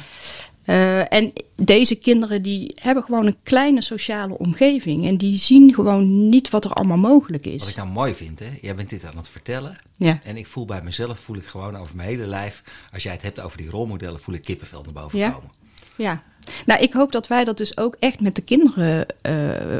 Eh, 0.71 1.13
en 1.13 1.33
deze 1.55 1.95
kinderen 1.99 2.41
die 2.41 2.75
hebben 2.81 3.03
gewoon 3.03 3.25
een 3.25 3.35
kleine 3.43 3.81
sociale 3.81 4.37
omgeving. 4.37 5.05
En 5.05 5.17
die 5.17 5.37
zien 5.37 5.73
gewoon 5.73 6.29
niet 6.29 6.49
wat 6.49 6.65
er 6.65 6.73
allemaal 6.73 6.97
mogelijk 6.97 7.43
Wat 7.45 7.53
is. 7.53 7.67
ik 7.69 7.75
nou 7.75 7.89
mooi 7.89 8.13
vind, 8.15 8.39
hè? 8.39 8.45
jij 8.61 8.75
bent 8.75 8.89
dit 8.89 9.05
aan 9.05 9.17
het 9.17 9.29
vertellen. 9.29 9.77
Ja, 9.97 10.19
En 10.23 10.37
ik 10.37 10.47
voel 10.47 10.65
bij 10.65 10.81
mezelf, 10.81 11.19
voel 11.19 11.35
ik 11.35 11.45
gewoon 11.45 11.75
over 11.77 11.95
mijn 11.95 12.07
hele 12.07 12.25
lijf. 12.25 12.63
Als 12.93 13.03
jij 13.03 13.11
het 13.11 13.21
hebt 13.21 13.39
over 13.39 13.57
die 13.57 13.69
rolmodellen, 13.69 14.19
voel 14.19 14.35
ik 14.35 14.41
kippenvel 14.41 14.81
naar 14.83 14.93
boven 15.03 15.19
Ja. 15.19 15.29
komen. 15.29 15.49
Ja. 15.95 16.23
Nou, 16.65 16.81
ik 16.81 16.93
hoop 16.93 17.11
dat 17.11 17.27
wij 17.27 17.43
dat 17.43 17.57
dus 17.57 17.77
ook 17.77 17.95
echt 17.99 18.19
met 18.21 18.35
de 18.35 18.41
kinderen, 18.41 19.05
eh, 19.21 19.31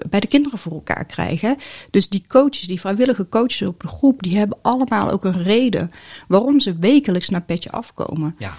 bij 0.09 0.19
de 0.19 0.27
kinderen 0.27 0.59
voor 0.59 0.71
elkaar 0.71 1.05
krijgen. 1.05 1.57
Dus 1.89 2.09
die 2.09 2.23
coaches, 2.27 2.67
die 2.67 2.79
vrijwillige 2.79 3.29
coaches 3.29 3.61
op 3.61 3.81
de 3.81 3.87
groep, 3.87 4.23
die 4.23 4.37
hebben 4.37 4.57
allemaal 4.61 5.11
ook 5.11 5.25
een 5.25 5.43
reden 5.43 5.91
waarom 6.27 6.59
ze 6.59 6.75
wekelijks 6.79 7.29
naar 7.29 7.41
Petje 7.41 7.71
afkomen. 7.71 8.35
Ja. 8.37 8.53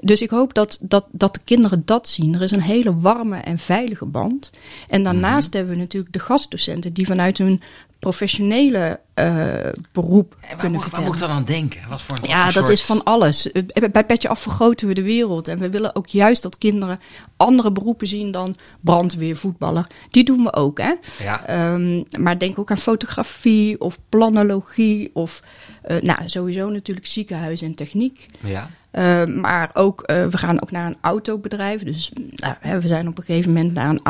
Dus 0.00 0.22
ik 0.22 0.30
hoop 0.30 0.54
dat, 0.54 0.78
dat, 0.80 1.04
dat 1.10 1.34
de 1.34 1.40
kinderen 1.44 1.82
dat 1.84 2.08
zien. 2.08 2.34
Er 2.34 2.42
is 2.42 2.50
een 2.50 2.60
hele 2.62 2.94
warme 2.96 3.36
en 3.36 3.58
veilige 3.58 4.06
band. 4.06 4.50
En 4.88 5.02
daarnaast 5.02 5.48
Mhm. 5.48 5.56
hebben 5.56 5.74
we 5.74 5.80
natuurlijk 5.80 6.12
de 6.12 6.18
gastdocenten 6.18 6.92
die 6.92 7.06
vanuit 7.06 7.38
hun 7.38 7.60
professionele 8.04 9.00
eh, 9.14 9.44
beroep 9.92 10.36
En 10.40 10.48
waar, 10.48 10.48
kunnen 10.58 10.70
moet, 10.70 10.72
waar 10.72 10.80
vertellen. 10.80 11.04
moet 11.06 11.14
ik 11.14 11.20
dan 11.20 11.30
aan 11.30 11.44
denken? 11.44 11.80
Wat 11.88 12.02
voor, 12.02 12.16
wat 12.20 12.26
Ja, 12.28 12.34
voor 12.44 12.44
dat 12.44 12.54
soort- 12.66 12.68
is 12.78 12.84
van 12.84 13.04
alles. 13.04 13.52
Eh, 13.52 13.62
Bij 13.92 14.04
Petje 14.04 14.28
Af 14.28 14.40
vergroten 14.40 14.88
we 14.88 14.94
de 14.94 15.02
wereld. 15.02 15.48
En 15.48 15.58
we 15.58 15.70
willen 15.70 15.96
ook 15.96 16.06
juist 16.06 16.42
dat 16.42 16.58
kinderen 16.58 17.00
andere 17.36 17.72
beroepen 17.72 18.06
zien 18.06 18.30
dan 18.30 18.56
brandweer, 18.80 19.36
voetballer. 19.36 19.86
Die 20.10 20.24
doen 20.24 20.42
we 20.42 20.52
ook, 20.54 20.78
hè. 20.80 20.92
Ja. 21.22 21.46
Ehm, 21.46 22.02
maar 22.20 22.38
denk 22.38 22.58
ook 22.58 22.70
aan 22.70 22.76
fotografie 22.78 23.80
of 23.80 23.98
planologie 24.08 25.10
of... 25.12 25.42
eh, 25.82 26.00
nou, 26.02 26.18
sowieso 26.28 26.68
natuurlijk 26.70 27.06
ziekenhuis 27.06 27.62
en 27.62 27.74
techniek. 27.74 28.26
Ja. 28.40 28.70
Uh, 28.92 29.24
maar 29.24 29.70
ook, 29.72 30.10
uh, 30.10 30.26
we 30.26 30.36
gaan 30.38 30.62
ook 30.62 30.70
naar 30.70 30.86
een 30.86 30.96
autobedrijf. 31.00 31.82
Dus 31.82 32.10
nou, 32.34 32.80
we 32.80 32.86
zijn 32.86 33.08
op 33.08 33.18
een 33.18 33.24
gegeven 33.24 33.52
moment 33.52 33.74
naar 33.74 33.88
een 33.90 34.00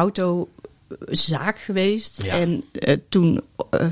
autozaak 0.88 1.58
geweest. 1.58 2.22
Ja. 2.22 2.38
En 2.38 2.64
uh, 2.72 2.96
toen 3.08 3.40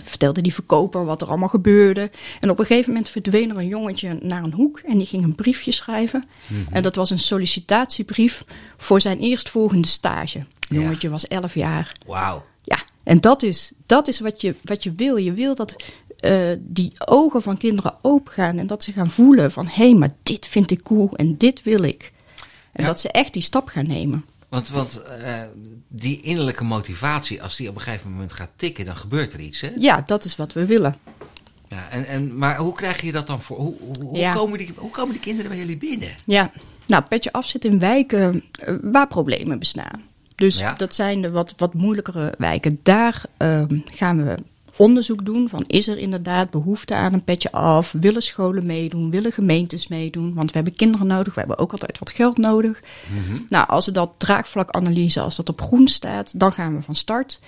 vertelde 0.04 0.40
die 0.40 0.54
verkoper 0.54 1.04
wat 1.04 1.22
er 1.22 1.28
allemaal 1.28 1.48
gebeurde. 1.48 2.10
En 2.40 2.50
op 2.50 2.58
een 2.58 2.66
gegeven 2.66 2.92
moment 2.92 3.10
verdween 3.10 3.50
er 3.50 3.56
een 3.56 3.66
jongetje 3.66 4.18
naar 4.22 4.42
een 4.44 4.52
hoek. 4.52 4.78
En 4.78 4.98
die 4.98 5.06
ging 5.06 5.24
een 5.24 5.34
briefje 5.34 5.72
schrijven. 5.72 6.24
Mhm. 6.48 6.74
En 6.74 6.82
dat 6.82 6.96
was 6.96 7.10
een 7.10 7.18
sollicitatiebrief 7.18 8.44
voor 8.76 9.00
zijn 9.00 9.18
eerstvolgende 9.18 9.88
stage. 9.88 10.38
Het 10.38 10.80
jongetje 10.80 11.10
was 11.10 11.28
11 11.28 11.54
jaar. 11.54 11.96
Wauw. 12.06 12.44
Ja, 12.62 12.78
en 13.02 13.20
dat 13.20 13.42
is, 13.42 13.72
dat 13.86 14.08
is 14.08 14.20
wat, 14.20 14.40
je, 14.40 14.54
wat 14.64 14.82
je 14.82 14.92
wil. 14.92 15.16
Je 15.16 15.32
wil 15.32 15.54
dat 15.54 15.76
uh, 16.20 16.40
die 16.58 16.92
ogen 17.06 17.42
van 17.42 17.56
kinderen 17.56 17.94
opengaan 18.02 18.58
en 18.58 18.66
dat 18.66 18.84
ze 18.84 18.92
gaan 18.92 19.10
voelen 19.10 19.52
van 19.52 19.66
hé, 19.66 19.72
hey, 19.72 19.94
maar 19.94 20.14
dit 20.22 20.46
vind 20.46 20.70
ik 20.70 20.82
cool 20.82 21.16
en 21.16 21.36
dit 21.36 21.62
wil 21.62 21.82
ik. 21.82 22.12
En 22.72 22.82
Ja. 22.82 22.88
dat 22.88 23.00
ze 23.00 23.08
echt 23.08 23.32
die 23.32 23.42
stap 23.42 23.68
gaan 23.68 23.86
nemen. 23.86 24.24
Want, 24.52 24.68
want 24.68 25.02
uh, 25.20 25.42
die 25.88 26.20
innerlijke 26.20 26.64
motivatie, 26.64 27.42
als 27.42 27.56
die 27.56 27.68
op 27.68 27.74
een 27.74 27.80
gegeven 27.80 28.10
moment 28.10 28.32
gaat 28.32 28.50
tikken, 28.56 28.84
dan 28.84 28.96
gebeurt 28.96 29.32
er 29.32 29.40
iets, 29.40 29.60
hè? 29.60 29.70
Ja, 29.78 30.02
dat 30.06 30.24
is 30.24 30.36
wat 30.36 30.52
we 30.52 30.66
willen. 30.66 30.96
Ja, 31.68 31.88
en, 31.90 32.06
en, 32.06 32.38
maar 32.38 32.56
hoe 32.56 32.74
krijg 32.74 33.02
je 33.02 33.12
dat 33.12 33.26
dan 33.26 33.42
voor? 33.42 33.56
Hoe, 33.56 33.74
hoe, 34.00 34.18
Ja. 34.18 34.32
komen, 34.32 34.58
die, 34.58 34.72
hoe 34.76 34.90
komen 34.90 35.12
die 35.12 35.20
kinderen 35.20 35.50
bij 35.50 35.58
jullie 35.58 35.76
binnen? 35.78 36.08
Ja, 36.24 36.50
nou, 36.86 37.02
Petje 37.08 37.32
Af 37.32 37.46
zit 37.46 37.64
in 37.64 37.78
wijken 37.78 38.44
uh, 38.68 38.74
waar 38.82 39.06
problemen 39.06 39.58
bestaan. 39.58 40.02
Dus 40.34 40.58
Ja. 40.58 40.72
dat 40.74 40.94
zijn 40.94 41.22
de 41.22 41.30
wat, 41.30 41.54
wat 41.56 41.74
moeilijkere 41.74 42.34
wijken. 42.38 42.80
Daar 42.82 43.22
uh, 43.38 43.62
gaan 43.84 44.24
we 44.24 44.34
onderzoek 44.76 45.24
doen 45.24 45.48
van 45.48 45.64
is 45.66 45.88
er 45.88 45.98
inderdaad 45.98 46.50
behoefte 46.50 46.94
aan 46.94 47.12
een 47.12 47.24
petje 47.24 47.52
af? 47.52 47.94
Willen 48.00 48.22
scholen 48.22 48.66
meedoen? 48.66 49.10
Willen 49.10 49.32
gemeentes 49.32 49.88
meedoen? 49.88 50.34
Want 50.34 50.48
we 50.50 50.56
hebben 50.56 50.76
kinderen 50.76 51.06
nodig, 51.06 51.34
we 51.34 51.40
hebben 51.40 51.58
ook 51.58 51.72
altijd 51.72 51.98
wat 51.98 52.10
geld 52.10 52.38
nodig. 52.38 52.82
Mm-hmm. 53.12 53.44
Nou, 53.48 53.68
als 53.68 53.86
er 53.86 53.92
dat 53.92 54.14
draagvlakanalyse, 54.16 55.20
als 55.20 55.36
dat 55.36 55.48
op 55.48 55.60
groen 55.60 55.88
staat, 55.88 56.38
dan 56.38 56.52
gaan 56.52 56.76
we 56.76 56.82
van 56.82 56.94
start. 56.94 57.40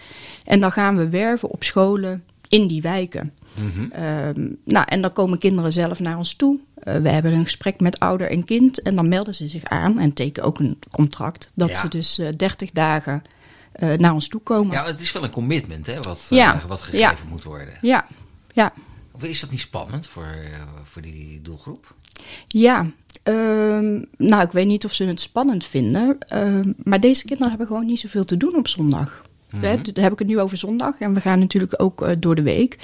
En 0.44 0.60
dan 0.60 0.72
gaan 0.72 0.96
we 0.96 1.08
werven 1.08 1.50
op 1.50 1.64
scholen 1.64 2.24
in 2.48 2.66
die 2.66 2.82
wijken. 2.82 3.32
Mhm. 3.60 3.90
Ehm, 3.92 4.48
nou, 4.64 4.86
en 4.88 5.00
dan 5.00 5.12
komen 5.12 5.38
kinderen 5.38 5.72
zelf 5.72 6.00
naar 6.00 6.16
ons 6.16 6.34
toe. 6.34 6.58
Eh, 6.74 6.96
we 6.96 7.08
hebben 7.08 7.32
een 7.32 7.44
gesprek 7.44 7.80
met 7.80 7.98
ouder 7.98 8.30
en 8.30 8.44
kind. 8.44 8.82
En 8.82 8.96
dan 8.96 9.08
melden 9.08 9.34
ze 9.34 9.48
zich 9.48 9.64
aan 9.64 9.98
en 9.98 10.12
tekenen 10.12 10.48
ook 10.48 10.58
een 10.58 10.78
contract. 10.90 11.50
Dat 11.54 11.68
Ja. 11.68 11.80
ze 11.80 11.88
dus 11.88 12.18
eh 12.18 12.28
30 12.36 12.70
dagen 12.70 13.22
eh, 13.22 13.30
naar 13.96 14.12
ons 14.14 14.28
toe 14.28 14.40
komen. 14.40 14.72
Ja, 14.72 14.84
het 14.86 15.00
is 15.00 15.12
wel 15.12 15.24
een 15.24 15.30
commitment 15.30 15.86
hè, 15.86 16.00
wat, 16.00 16.26
Ja. 16.30 16.54
eh, 16.54 16.64
wat 16.64 16.80
gegeven 16.80 16.98
Ja. 16.98 17.14
moet 17.28 17.42
worden. 17.44 17.74
ja. 17.82 18.06
ja. 18.52 18.72
Of 19.12 19.22
Is 19.24 19.40
dat 19.40 19.50
niet 19.50 19.60
spannend 19.60 20.06
voor, 20.06 20.24
eh, 20.52 20.60
voor 20.84 21.02
die 21.02 21.40
doelgroep? 21.42 21.94
Ja, 22.48 22.86
ehm, 23.22 24.00
nou, 24.16 24.42
ik 24.42 24.50
weet 24.52 24.66
niet 24.66 24.84
of 24.84 24.92
ze 24.92 25.04
het 25.04 25.20
spannend 25.20 25.64
vinden. 25.64 26.18
ehm, 26.18 26.72
maar 26.82 27.00
deze 27.00 27.20
kinderen 27.24 27.48
hebben 27.48 27.66
gewoon 27.66 27.86
niet 27.86 28.00
zoveel 28.00 28.24
te 28.24 28.36
doen 28.36 28.56
op 28.56 28.68
zondag. 28.68 29.22
Hè, 29.56 29.60
Daar 29.80 30.04
heb 30.04 30.12
ik 30.12 30.18
het 30.18 30.28
nu 30.28 30.40
over 30.40 30.56
zondag. 30.56 30.98
En 30.98 31.14
we 31.14 31.20
gaan 31.20 31.38
natuurlijk 31.38 31.82
ook 31.82 32.02
eh, 32.02 32.16
door 32.18 32.34
de 32.34 32.42
week. 32.42 32.78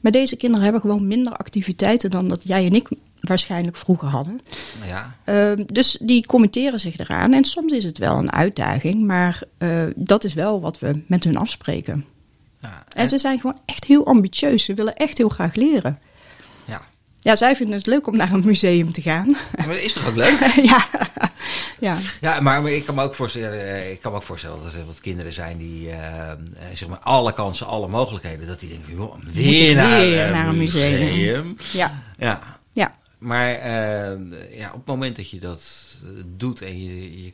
Maar 0.00 0.12
deze 0.12 0.36
kinderen 0.36 0.62
hebben 0.64 0.80
gewoon 0.80 1.06
minder 1.06 1.32
activiteiten 1.32 2.10
dan 2.10 2.28
dat 2.28 2.42
jij 2.44 2.66
en 2.66 2.72
ik 2.74 2.88
waarschijnlijk 3.20 3.76
vroeger 3.76 4.08
hadden. 4.08 4.40
Nou 4.78 4.90
ja, 4.90 5.14
Ehm, 5.24 5.62
dus 5.66 5.98
die 6.00 6.26
committeren 6.26 6.80
zich 6.80 6.98
eraan. 6.98 7.32
En 7.32 7.44
soms 7.44 7.72
is 7.72 7.84
het 7.84 7.98
wel 7.98 8.18
een 8.18 8.32
uitdaging. 8.32 9.06
Maar 9.06 9.42
eh, 9.58 9.82
dat 9.96 10.24
is 10.24 10.34
wel 10.34 10.60
wat 10.60 10.78
we 10.78 11.02
met 11.06 11.24
hun 11.24 11.36
afspreken. 11.36 12.04
ja, 12.60 12.84
En 12.92 13.08
ze 13.08 13.18
zijn 13.18 13.40
gewoon 13.40 13.58
echt 13.64 13.84
heel 13.84 14.06
ambitieus. 14.06 14.64
Ze 14.64 14.74
willen 14.74 14.96
echt 14.96 15.18
heel 15.18 15.28
graag 15.28 15.54
leren. 15.54 15.98
ja. 16.64 16.80
Ja, 17.20 17.36
zij 17.36 17.56
vinden 17.56 17.76
het 17.76 17.86
leuk 17.86 18.06
om 18.06 18.16
naar 18.16 18.32
een 18.32 18.44
museum 18.44 18.92
te 18.92 19.02
gaan. 19.02 19.36
Maar 19.56 19.66
dat 19.68 19.76
is 19.78 19.92
toch 19.92 20.06
ook 20.08 20.14
leuk? 20.16 20.38
ja. 20.70 20.84
ja. 21.80 21.96
Ja, 22.20 22.40
maar, 22.40 22.62
maar 22.62 22.70
ik 22.72 22.84
kan 22.84 22.94
me 22.94 23.02
ook 23.02 23.14
voorstellen, 23.14 23.60
eh, 23.66 23.90
ik 23.90 24.00
kan 24.00 24.10
me 24.12 24.16
ook 24.16 24.22
voorstellen 24.24 24.62
dat 24.62 24.72
er 24.72 24.86
wat 24.86 25.00
kinderen 25.00 25.32
zijn 25.32 25.58
die 25.58 25.90
eh, 25.90 26.32
zeg 26.74 26.88
maar 26.88 26.98
alle 26.98 27.32
kansen, 27.32 27.66
alle 27.66 27.88
mogelijkheden, 27.88 28.46
dat 28.46 28.60
die 28.60 28.68
denken, 28.68 28.94
joh, 28.94 29.14
weer 29.32 29.74
naar, 29.74 30.00
weer 30.00 30.30
naar 30.30 30.48
een 30.48 30.56
museum? 30.56 31.56
Ja. 31.72 31.78
Ja, 31.78 32.02
Ja. 32.18 32.55
Maar 33.26 33.54
eh, 33.54 34.58
ja, 34.58 34.68
op 34.68 34.76
het 34.76 34.86
moment 34.86 35.16
dat 35.16 35.30
je 35.30 35.38
dat 35.38 35.92
eh, 36.04 36.08
doet 36.26 36.62
en 36.62 36.82
je, 36.84 37.22
je, 37.24 37.32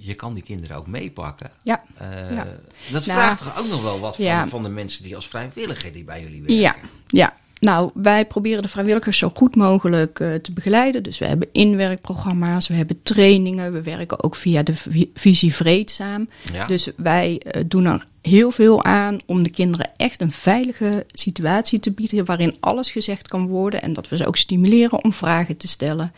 je 0.00 0.14
kan 0.14 0.34
die 0.34 0.42
kinderen 0.42 0.76
ook 0.76 0.86
meepakken, 0.86 1.50
Ja. 1.62 1.82
eh, 1.94 2.34
Ja. 2.34 2.44
dat 2.92 3.06
Nou, 3.06 3.18
vraagt 3.20 3.38
toch 3.38 3.58
ook 3.58 3.68
nog 3.68 3.82
wel 3.82 4.00
wat 4.00 4.16
van, 4.16 4.24
ja. 4.24 4.48
van 4.48 4.62
de 4.62 4.68
mensen 4.68 5.02
die 5.02 5.14
als 5.14 5.28
vrijwilliger 5.28 5.92
die 5.92 6.04
bij 6.04 6.22
jullie 6.22 6.40
werken. 6.40 6.56
Ja, 6.58 6.76
ja. 7.08 7.36
Nou, 7.60 7.90
wij 7.94 8.26
proberen 8.26 8.62
de 8.62 8.68
vrijwilligers 8.68 9.18
zo 9.18 9.30
goed 9.34 9.56
mogelijk 9.56 10.20
eh, 10.20 10.34
te 10.34 10.52
begeleiden. 10.52 11.02
Dus 11.02 11.18
we 11.18 11.24
hebben 11.24 11.48
inwerkprogramma's, 11.52 12.68
we 12.68 12.74
hebben 12.74 13.02
trainingen. 13.02 13.72
We 13.72 13.82
werken 13.82 14.22
ook 14.24 14.36
via 14.36 14.62
de 14.62 14.74
vi- 14.74 15.10
visie 15.14 15.54
Vreedzaam. 15.54 16.28
Ja. 16.52 16.66
Dus 16.66 16.90
wij 16.96 17.38
eh, 17.40 17.62
doen 17.66 17.84
er 17.84 18.06
heel 18.22 18.50
veel 18.50 18.84
aan 18.84 19.18
om 19.26 19.42
de 19.42 19.50
kinderen 19.50 19.90
echt 19.96 20.20
een 20.20 20.32
veilige 20.32 21.06
situatie 21.08 21.80
te 21.80 21.92
bieden... 21.92 22.24
waarin 22.24 22.56
alles 22.60 22.90
gezegd 22.90 23.28
kan 23.28 23.46
worden. 23.46 23.82
En 23.82 23.92
dat 23.92 24.08
we 24.08 24.16
ze 24.16 24.26
ook 24.26 24.36
stimuleren 24.36 25.04
om 25.04 25.12
vragen 25.12 25.56
te 25.56 25.68
stellen. 25.68 26.12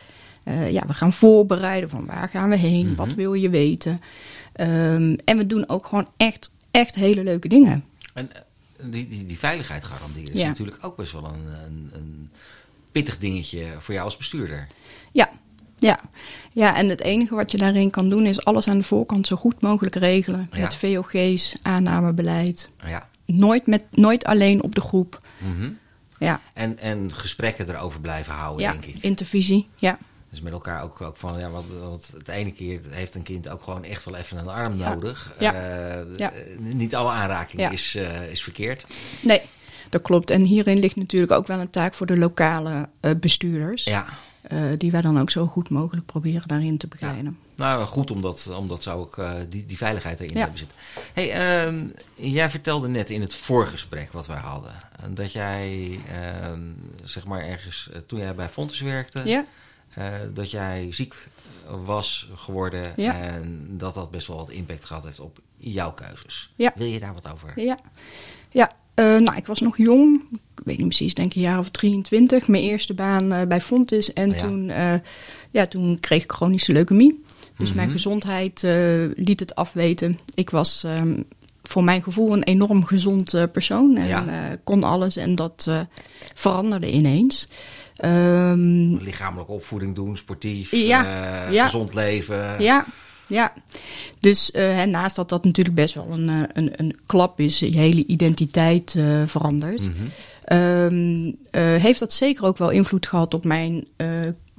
Eh, 0.45 0.71
ja, 0.71 0.83
we 0.87 0.93
gaan 0.93 1.13
voorbereiden 1.13 1.89
van 1.89 2.07
waar 2.07 2.29
gaan 2.29 2.49
we 2.49 2.57
heen, 2.57 2.97
wat 2.97 3.15
wil 3.15 3.33
je 3.35 3.51
weten. 3.51 4.01
Ehm, 4.53 5.17
en 5.25 5.37
we 5.37 5.47
doen 5.47 5.69
ook 5.69 5.87
gewoon 5.87 6.09
echt, 6.17 6.51
echt 6.71 6.95
hele 6.95 7.23
leuke 7.23 7.49
dingen. 7.49 7.85
En 8.15 8.31
die, 8.85 9.09
die, 9.09 9.27
die 9.27 9.39
veiligheid 9.39 9.85
garanderen 9.85 10.35
is 10.35 10.43
natuurlijk 10.43 10.79
ook 10.81 10.97
best 10.97 11.13
wel 11.13 11.25
een, 11.25 11.47
een, 11.47 11.91
een 11.93 12.31
pittig 12.93 13.19
dingetje 13.19 13.67
voor 13.79 13.95
jou 13.95 14.07
als 14.07 14.17
bestuurder. 14.17 14.67
Ja, 15.13 15.31
ja. 15.83 16.01
ja, 16.53 16.77
en 16.77 16.89
het 16.89 17.01
enige 17.01 17.35
wat 17.35 17.51
je 17.51 17.59
daarin 17.59 17.91
kan 17.91 18.09
doen 18.09 18.27
is 18.27 18.45
alles 18.45 18.69
aan 18.69 18.79
de 18.79 18.85
voorkant 18.85 19.27
zo 19.27 19.37
goed 19.37 19.61
mogelijk 19.61 19.95
regelen. 19.95 20.49
Ja. 20.53 20.61
Met 20.61 20.75
VOG's, 20.75 21.57
aannamebeleid. 21.63 22.71
Ja. 22.87 23.09
Nooit, 23.27 23.67
met, 23.67 23.85
nooit 23.91 24.25
alleen 24.25 24.63
op 24.63 24.75
de 24.75 24.81
groep. 24.81 25.21
Mhm. 25.39 25.71
Ja, 26.19 26.41
En, 26.55 26.79
en 26.79 27.13
gesprekken 27.13 27.69
erover 27.69 28.01
blijven 28.01 28.33
houden, 28.35 28.63
ja. 28.63 28.73
denk 28.73 28.85
ik. 28.85 28.99
intervisie. 28.99 29.69
Ja, 29.77 29.99
Dus 30.33 30.41
met 30.41 30.53
elkaar 30.53 30.83
ook, 30.83 31.01
ook 31.01 31.17
van, 31.17 31.39
ja, 31.39 31.51
want, 31.51 31.73
want 31.81 32.11
het 32.17 32.29
ene 32.29 32.53
keer 32.53 32.81
heeft 32.91 33.15
een 33.15 33.23
kind 33.23 33.49
ook 33.49 33.63
gewoon 33.63 33.85
echt 33.85 34.05
wel 34.05 34.17
even 34.17 34.39
een 34.39 34.49
arm 34.49 34.79
Ja. 34.79 34.95
nodig. 34.95 35.35
Ja. 35.39 35.55
Eh, 35.55 36.05
Ja. 36.17 36.33
eh, 36.33 36.41
Niet 36.59 36.95
alle 36.95 37.11
aanraking 37.11 37.71
is, 37.71 37.95
eh, 37.95 38.31
is 38.31 38.43
verkeerd. 38.43 38.87
nee, 39.23 39.41
dat 39.89 40.03
klopt. 40.03 40.31
En 40.31 40.43
hierin 40.43 40.79
ligt 40.79 40.97
natuurlijk 40.97 41.33
ook 41.33 41.47
wel 41.47 41.61
een 41.61 41.71
taak 41.71 41.95
voor 41.95 42.07
de 42.07 42.17
lokale 42.17 42.89
bestuurders. 43.17 43.85
Ja. 43.85 44.05
die 44.77 44.91
wij 44.91 45.01
dan 45.01 45.21
ook 45.21 45.31
zo 45.31 45.47
goed 45.47 45.69
mogelijk 45.71 46.07
proberen 46.07 46.49
daarin 46.49 46.77
te 46.79 46.87
begeleiden. 46.87 47.39
Nou, 47.57 47.85
goed 47.87 48.11
om 48.11 48.21
dat, 48.23 48.51
om 48.57 48.69
dat 48.69 48.83
zo 48.83 48.99
ook 48.99 49.25
die, 49.49 49.67
die 49.67 49.77
veiligheid 49.77 50.21
erin 50.21 50.37
hebben 50.37 50.59
zitten. 50.59 50.77
Hey, 51.13 51.33
ehm, 51.33 51.87
jij 52.15 52.51
vertelde 52.51 52.89
net 52.89 53.11
in 53.11 53.21
het 53.21 53.35
voorgesprek 53.35 54.13
wat 54.13 54.27
wij 54.27 54.39
hadden, 54.39 54.73
dat 55.11 55.33
jij, 55.33 55.99
ehm, 56.09 56.61
zeg 57.05 57.25
maar 57.27 57.43
ergens, 57.43 57.91
toen 58.07 58.19
jij 58.19 58.35
bij 58.35 58.49
Fontes 58.49 58.81
werkte, 58.81 59.23
Ja, 59.25 59.45
dat 60.35 60.51
jij 60.51 60.89
ziek 60.91 61.15
was 61.85 62.31
geworden 62.35 62.93
Ja. 62.97 63.21
en 63.21 63.67
dat 63.71 63.95
dat 63.95 64.11
best 64.11 64.27
wel 64.27 64.37
wat 64.37 64.51
impact 64.51 64.85
gehad 64.85 65.05
heeft 65.05 65.21
op 65.21 65.39
jouw 65.57 65.93
keuzes. 65.93 66.53
Ja. 66.57 66.73
Wil 66.75 66.87
je 66.87 67.01
daar 67.01 67.15
wat 67.15 67.33
over? 67.33 67.61
Ja, 67.61 67.79
ja 68.51 68.71
eh, 68.95 69.05
nou, 69.05 69.37
ik 69.37 69.47
was 69.47 69.61
nog 69.61 69.77
jong. 69.77 70.23
Ik 70.33 70.63
weet 70.65 70.77
niet 70.79 70.87
precies, 70.87 71.15
denk 71.15 71.35
een 71.35 71.41
jaar 71.41 71.59
of 71.59 71.71
23. 71.71 72.49
Mijn 72.49 72.63
eerste 72.63 72.95
baan 72.95 73.33
eh, 73.33 73.47
bij 73.47 73.61
Fontis. 73.61 74.13
En 74.13 74.31
Ja. 74.31 74.39
toen, 74.39 74.71
eh, 74.71 74.95
ja, 75.51 75.67
toen 75.67 76.01
kreeg 76.01 76.23
ik 76.25 76.33
chronische 76.33 76.73
leukemie. 76.73 77.25
Dus 77.57 77.69
Mhm. 77.69 77.77
mijn 77.77 77.91
gezondheid 77.91 78.65
eh, 78.65 78.75
liet 79.15 79.41
het 79.41 79.55
afweten. 79.55 80.19
Ik 80.35 80.51
was 80.51 80.85
ehm, 80.85 81.21
voor 81.63 81.85
mijn 81.85 82.03
gevoel 82.03 82.33
een 82.33 82.43
enorm 82.43 82.85
gezond 82.85 83.35
eh, 83.35 83.43
persoon. 83.53 83.97
En 83.97 84.07
Ja. 84.07 84.27
eh, 84.27 84.57
kon 84.65 84.83
alles. 84.83 85.17
En 85.17 85.35
dat 85.35 85.65
eh, 85.69 85.81
veranderde 86.35 86.91
ineens. 86.93 87.49
Ehm, 88.03 88.95
Lichamelijke 88.97 89.53
opvoeding 89.53 89.95
doen, 89.95 90.17
sportief, 90.17 90.71
Ja. 90.71 91.05
eh, 91.47 91.53
Ja. 91.53 91.65
gezond 91.65 91.95
leven. 91.95 92.63
Ja, 92.63 92.85
ja. 93.27 93.53
Dus 94.21 94.51
eh, 94.51 94.63
hè, 94.77 94.87
naast 94.87 95.17
dat 95.17 95.29
dat 95.29 95.45
natuurlijk 95.45 95.77
best 95.77 95.95
wel 95.95 96.07
een, 96.11 96.29
eh, 96.29 96.41
een, 96.53 96.73
een 96.77 96.97
klap 97.07 97.41
is, 97.41 97.59
je 97.59 97.67
hele 97.77 98.05
identiteit 98.07 98.97
verandert, 99.27 99.81
Mhm. 99.89 99.97
ehm, 100.45 101.33
eh, 101.51 101.83
heeft 101.83 101.99
dat 101.99 102.13
zeker 102.13 102.45
ook 102.45 102.59
wel 102.59 102.71
invloed 102.71 103.07
gehad 103.07 103.35
op 103.35 103.45
mijn 103.45 103.87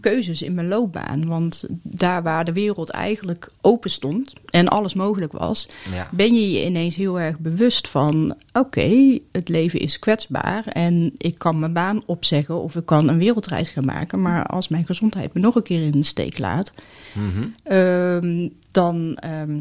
keuzes 0.03 0.41
in 0.41 0.53
mijn 0.53 0.67
loopbaan. 0.67 1.25
Want 1.27 1.63
daar 1.81 2.24
waar 2.24 2.45
de 2.45 2.53
wereld 2.53 2.89
eigenlijk 2.89 3.50
open 3.62 3.89
stond 3.89 4.33
en 4.50 4.67
alles 4.67 4.93
mogelijk 4.93 5.31
was, 5.31 5.67
Ja. 5.91 6.10
ben 6.12 6.33
je 6.36 6.51
je 6.51 6.65
ineens 6.65 6.95
heel 6.95 7.19
erg 7.19 7.39
bewust 7.39 7.88
van: 7.88 8.36
oké, 8.53 9.19
het 9.31 9.50
leven 9.50 9.79
is 9.79 10.00
kwetsbaar 10.00 10.65
en 10.67 11.12
ik 11.17 11.38
kan 11.38 11.60
mijn 11.60 11.74
baan 11.74 12.01
opzeggen 12.05 12.62
of 12.62 12.75
ik 12.75 12.86
kan 12.86 13.07
een 13.10 13.17
wereldreis 13.17 13.69
gaan 13.69 13.86
maken. 13.86 14.22
Maar 14.22 14.45
als 14.45 14.67
mijn 14.67 14.86
gezondheid 14.86 15.33
me 15.33 15.41
nog 15.41 15.55
een 15.55 15.63
keer 15.63 15.81
in 15.83 15.91
de 15.91 16.03
steek 16.03 16.38
laat, 16.39 16.74
Mhm. 17.13 17.48
Ehm, 17.63 18.50
dan, 18.72 19.15
ehm, 19.15 19.60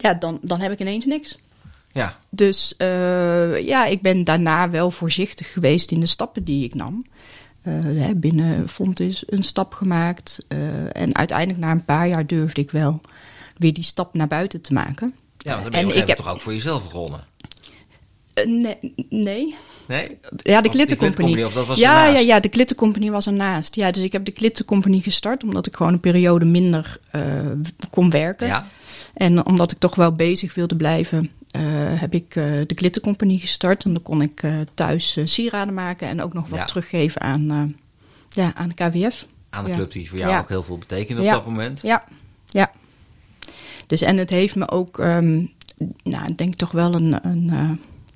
ja, 0.00 0.14
dan, 0.14 0.38
dan 0.42 0.60
heb 0.60 0.72
ik 0.72 0.80
ineens 0.80 1.04
niks. 1.04 1.38
ja. 1.92 2.18
Dus 2.30 2.76
eh, 2.76 3.66
ja, 3.66 3.84
ik 3.86 4.02
ben 4.02 4.24
daarna 4.24 4.70
wel 4.70 4.90
voorzichtig 4.90 5.52
geweest 5.52 5.90
in 5.90 6.00
de 6.00 6.06
stappen 6.06 6.44
die 6.44 6.64
ik 6.64 6.74
nam. 6.74 7.04
Hè, 7.70 8.14
binnen 8.14 8.68
Fontis 8.68 9.24
een 9.26 9.42
stap 9.42 9.72
gemaakt. 9.74 10.38
eh, 10.48 10.96
en 10.96 11.14
uiteindelijk 11.16 11.58
na 11.58 11.70
een 11.70 11.84
paar 11.84 12.08
jaar 12.08 12.26
durfde 12.26 12.60
ik 12.60 12.70
wel 12.70 13.00
weer 13.56 13.72
die 13.74 13.84
stap 13.84 14.14
naar 14.14 14.28
buiten 14.28 14.60
te 14.62 14.72
maken. 14.72 15.14
Ja, 15.38 15.50
want 15.50 15.62
dan 15.62 15.70
ben 15.70 15.86
je 15.88 15.94
En 15.94 16.00
ik 16.00 16.08
heb- 16.08 16.16
toch 16.16 16.28
ook 16.28 16.40
voor 16.40 16.52
jezelf 16.52 16.82
begonnen? 16.82 17.24
Eh, 18.34 18.46
nee, 18.46 18.94
nee. 19.08 19.54
Nee? 19.86 20.18
Ja, 20.36 20.60
de 20.60 21.48
was 21.66 21.78
ja, 21.78 22.06
ja, 22.06 22.18
ja, 22.18 22.40
de 22.40 22.48
Glitter 22.48 22.76
Company 22.76 23.10
was 23.10 23.26
ernaast. 23.26 23.74
Ja, 23.74 23.90
dus 23.90 24.02
ik 24.02 24.12
heb 24.12 24.24
de 24.24 24.32
Glitter 24.34 24.64
Company 24.64 25.00
gestart 25.00 25.42
omdat 25.42 25.66
ik 25.66 25.76
gewoon 25.76 25.92
een 25.92 26.00
periode 26.00 26.44
minder 26.44 26.98
kon 27.90 28.10
werken. 28.10 28.46
Ja. 28.46 28.66
En 29.14 29.46
omdat 29.46 29.72
ik 29.72 29.78
toch 29.78 29.94
wel 29.94 30.12
bezig 30.12 30.54
wilde 30.54 30.76
blijven, 30.76 31.30
heb 31.98 32.14
ik 32.14 32.36
eh, 32.36 32.44
de 32.44 32.74
Glitter 32.74 33.02
Company 33.02 33.38
gestart. 33.38 33.84
En 33.84 33.92
dan 33.92 34.02
kon 34.02 34.22
ik 34.22 34.42
eh, 34.42 34.54
thuis 34.74 35.16
eh, 35.16 35.26
sieraden 35.26 35.74
maken 35.74 36.08
en 36.08 36.22
ook 36.22 36.32
nog 36.32 36.48
wat 36.48 36.58
Ja. 36.58 36.64
teruggeven 36.64 37.20
aan, 37.20 37.50
eh, 37.50 37.62
ja, 38.28 38.54
aan 38.54 38.68
de 38.68 38.74
KWF. 38.74 39.26
Aan 39.50 39.64
de 39.64 39.70
Ja. 39.70 39.76
club 39.76 39.92
die 39.92 40.08
voor 40.08 40.18
jou 40.18 40.30
Ja. 40.30 40.38
ook 40.38 40.48
heel 40.48 40.62
veel 40.62 40.78
betekende 40.78 41.22
op 41.22 41.28
dat 41.28 41.46
moment. 41.46 41.80
Ja, 41.82 42.04
ja. 42.46 42.70
Dus 43.86 44.02
en 44.02 44.16
het 44.16 44.30
heeft 44.30 44.54
me 44.56 44.70
ook, 44.70 44.98
ehm, 44.98 45.42
nou, 46.02 46.26
ik 46.28 46.38
denk 46.38 46.54
toch 46.54 46.70
wel 46.70 46.94
een, 46.94 47.26
een 47.26 47.50
eh, 47.50 47.70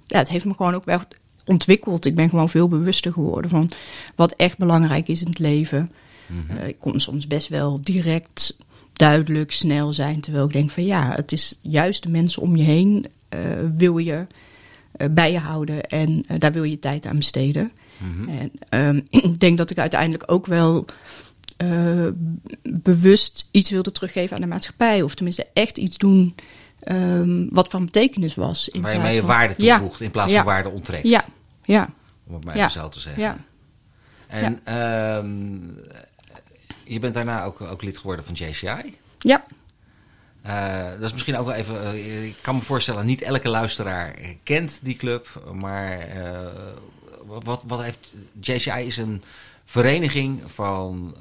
ja, 0.06 0.18
het 0.18 0.28
heeft 0.28 0.44
me 0.44 0.54
gewoon 0.54 0.74
ook 0.74 0.84
wel 0.84 1.00
ontwikkeld. 1.44 2.04
Ik 2.04 2.14
ben 2.14 2.28
gewoon 2.28 2.48
veel 2.48 2.68
bewuster 2.68 3.12
geworden 3.12 3.50
van 3.50 3.70
wat 4.14 4.32
echt 4.32 4.58
belangrijk 4.58 5.08
is 5.08 5.20
in 5.20 5.28
het 5.28 5.38
leven. 5.38 5.92
Mhm. 6.26 6.56
Eh, 6.58 6.68
ik 6.68 6.78
kon 6.78 7.00
soms 7.00 7.26
best 7.26 7.48
wel 7.48 7.80
direct, 7.80 8.56
duidelijk, 8.92 9.52
snel 9.52 9.92
zijn. 9.92 10.20
Terwijl 10.20 10.44
ik 10.44 10.52
denk 10.52 10.70
van 10.70 10.84
ja, 10.84 11.12
het 11.14 11.32
is 11.32 11.58
juist 11.60 12.02
de 12.02 12.08
mensen 12.08 12.42
om 12.42 12.56
je 12.56 12.62
heen 12.64 13.04
eh, 13.04 13.12
wil 13.76 13.98
je 13.98 14.26
eh, 14.92 15.06
bij 15.10 15.32
je 15.32 15.38
houden. 15.38 15.82
En 15.82 16.22
eh, 16.28 16.38
daar 16.38 16.52
wil 16.52 16.62
je 16.62 16.78
tijd 16.78 17.06
aan 17.06 17.16
besteden. 17.16 17.72
Mhm. 17.98 18.28
En 18.28 18.50
ehm, 18.68 19.00
ik 19.30 19.38
denk 19.40 19.58
dat 19.58 19.70
ik 19.70 19.78
uiteindelijk 19.78 20.32
ook 20.32 20.46
wel 20.46 20.84
eh, 21.56 22.06
bewust 22.62 23.48
iets 23.50 23.70
wilde 23.70 23.92
teruggeven 23.92 24.36
aan 24.36 24.42
de 24.42 24.48
maatschappij. 24.48 25.02
Of 25.02 25.14
tenminste 25.14 25.46
echt 25.52 25.78
iets 25.78 25.98
doen 25.98 26.34
ehm, 26.80 27.46
wat 27.50 27.68
van 27.70 27.84
betekenis 27.84 28.34
was. 28.34 28.68
In 28.68 28.82
Waar 28.82 29.12
je 29.12 29.18
van- 29.18 29.26
waarde 29.26 29.54
Ja. 29.56 29.78
toevoegt 29.78 30.00
in 30.00 30.10
plaats 30.10 30.30
Ja. 30.30 30.36
van 30.36 30.46
waarde 30.46 30.68
onttrekt. 30.68 31.02
Ja, 31.08 31.24
Ja. 31.64 31.88
Om 32.26 32.34
het 32.34 32.44
maar 32.44 32.54
even 32.54 32.70
zo 32.70 32.88
te 32.88 33.00
zeggen. 33.00 33.22
Ja. 33.22 33.36
En 34.26 34.60
ehm, 34.64 35.58
je 36.84 36.98
bent 36.98 37.14
daarna 37.14 37.44
ook, 37.44 37.60
ook 37.60 37.82
lid 37.82 37.98
geworden 37.98 38.24
van 38.24 38.34
JCI. 38.34 38.96
Ja. 39.18 39.44
Eh, 40.48 40.90
dat 40.90 41.02
is 41.02 41.12
misschien 41.12 41.36
ook 41.36 41.46
wel 41.46 41.54
even. 41.54 41.86
eh, 41.86 42.24
ik 42.24 42.36
kan 42.40 42.54
me 42.54 42.60
voorstellen, 42.60 43.06
niet 43.06 43.22
elke 43.22 43.48
luisteraar 43.48 44.14
kent 44.42 44.78
die 44.82 44.96
club. 44.96 45.42
Maar 45.52 45.98
eh, 45.98 46.46
wat, 47.42 47.62
wat 47.66 47.82
heeft. 47.82 48.14
JCI 48.40 48.70
is 48.86 48.96
een 48.96 49.22
vereniging 49.64 50.42
van 50.46 51.14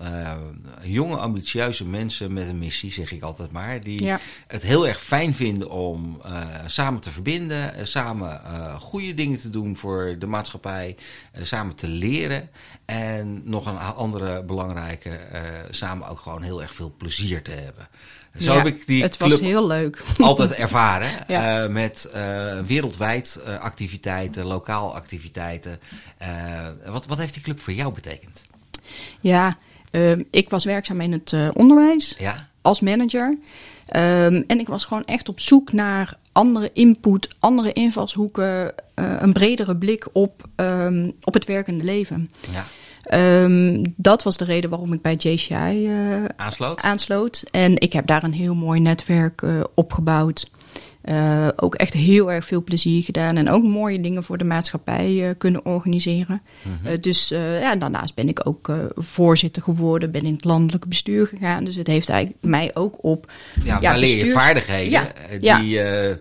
jonge, 0.83 1.17
ambitieuze 1.17 1.85
mensen 1.85 2.33
met 2.33 2.47
een 2.47 2.59
missie, 2.59 2.91
zeg 2.91 3.11
ik 3.11 3.21
altijd 3.21 3.51
maar. 3.51 3.81
Die 3.81 4.03
Ja. 4.03 4.19
het 4.47 4.63
heel 4.63 4.87
erg 4.87 5.01
fijn 5.01 5.33
vinden 5.33 5.69
om 5.69 6.21
samen 6.65 7.01
te 7.01 7.11
verbinden, 7.11 7.87
samen 7.87 8.41
goede 8.79 9.13
dingen 9.13 9.39
te 9.39 9.49
doen 9.49 9.77
voor 9.77 10.15
de 10.19 10.27
maatschappij, 10.27 10.95
samen 11.41 11.75
te 11.75 11.87
leren. 11.87 12.49
En 12.85 13.41
nog 13.43 13.65
een 13.65 13.77
andere 13.77 14.43
belangrijke, 14.43 15.19
samen 15.71 16.07
ook 16.07 16.19
gewoon 16.19 16.41
heel 16.41 16.61
erg 16.61 16.73
veel 16.73 16.93
plezier 16.97 17.41
te 17.43 17.51
hebben. 17.51 17.87
Zo 18.39 18.51
Ja, 18.51 18.57
heb 18.57 18.67
ik 18.67 18.87
die 18.87 19.01
het 19.01 19.17
club 19.17 19.29
was 19.29 19.39
heel 19.39 19.67
leuk. 19.67 20.01
altijd 20.17 20.51
ervaren. 20.51 21.09
Ja. 21.27 21.63
eh, 21.63 21.69
met 21.69 22.09
eh, 22.13 22.59
wereldwijd 22.65 23.41
eh, 23.45 23.59
activiteiten, 23.59 24.45
lokaal 24.45 24.95
activiteiten. 24.95 25.79
Wat, 26.85 27.05
wat 27.05 27.17
heeft 27.17 27.33
die 27.33 27.43
club 27.43 27.59
voor 27.59 27.73
jou 27.73 27.93
betekend? 27.93 28.45
Ja, 29.19 29.57
ehm, 29.91 30.21
ik 30.31 30.49
was 30.49 30.65
werkzaam 30.65 31.01
in 31.01 31.11
het 31.11 31.33
onderwijs 31.53 32.15
Ja, 32.17 32.47
als 32.61 32.81
manager. 32.81 33.37
Ehm, 33.87 34.43
en 34.47 34.59
ik 34.59 34.67
was 34.67 34.85
gewoon 34.85 35.05
echt 35.05 35.29
op 35.29 35.39
zoek 35.39 35.73
naar 35.73 36.17
andere 36.31 36.69
input, 36.73 37.29
andere 37.39 37.73
invalshoeken, 37.73 38.73
een 38.95 39.33
bredere 39.33 39.77
blik 39.77 40.07
op, 40.11 40.43
ehm, 40.55 41.09
op 41.23 41.33
het 41.33 41.45
werkende 41.45 41.83
leven. 41.83 42.29
ja. 42.51 42.65
Ehm, 43.07 43.83
dat 43.95 44.23
was 44.23 44.37
de 44.37 44.45
reden 44.45 44.69
waarom 44.69 44.93
ik 44.93 45.01
bij 45.01 45.13
JCI 45.15 45.53
eh, 45.87 46.23
aansloot. 46.35 46.81
aansloot. 46.81 47.43
En 47.51 47.79
ik 47.79 47.93
heb 47.93 48.07
daar 48.07 48.23
een 48.23 48.33
heel 48.33 48.55
mooi 48.55 48.79
netwerk 48.79 49.41
eh, 49.41 49.59
opgebouwd. 49.73 50.49
Eh, 51.01 51.47
ook 51.55 51.75
echt 51.75 51.93
heel 51.93 52.31
erg 52.31 52.45
veel 52.45 52.63
plezier 52.63 53.03
gedaan. 53.03 53.37
En 53.37 53.49
ook 53.49 53.63
mooie 53.63 53.99
dingen 53.99 54.23
voor 54.23 54.37
de 54.37 54.43
maatschappij 54.43 55.35
kunnen 55.37 55.65
organiseren. 55.65 56.41
Mhm. 56.81 56.97
Dus 57.01 57.27
ja, 57.61 57.75
daarnaast 57.75 58.15
ben 58.15 58.29
ik 58.29 58.47
ook 58.47 58.71
voorzitter 58.95 59.61
geworden. 59.61 60.11
Ben 60.11 60.21
in 60.23 60.33
het 60.33 60.43
landelijke 60.45 60.87
bestuur 60.87 61.27
gegaan. 61.27 61.63
Dus 61.63 61.75
het 61.75 61.87
heeft 61.87 62.09
eigenlijk 62.09 62.43
mij 62.45 62.71
ook 62.73 63.03
op 63.03 63.31
ja, 63.63 63.77
ja, 63.81 63.95
leer 63.97 64.25
je 64.25 64.31
vaardigheden 64.31 64.91
Ja, 64.91 65.07
ja. 65.39 65.59
die 65.59 65.81
eh, 65.81 66.15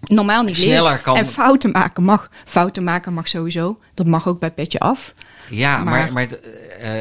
normaal 0.00 0.42
niet 0.42 0.56
Sneller 0.56 0.90
leert. 0.90 1.02
kan- 1.02 1.16
En 1.16 1.26
fouten 1.26 1.70
maken 1.70 2.02
mag. 2.04 2.30
Fouten 2.44 2.84
maken 2.84 3.12
mag 3.12 3.28
sowieso. 3.28 3.78
Dat 3.94 4.06
mag 4.06 4.28
ook 4.28 4.40
bij 4.40 4.50
Petje 4.50 4.78
Af. 4.78 5.14
Ja, 5.50 5.84
maar, 5.84 6.12
Maar- 6.12 6.30
eh, 6.32 7.00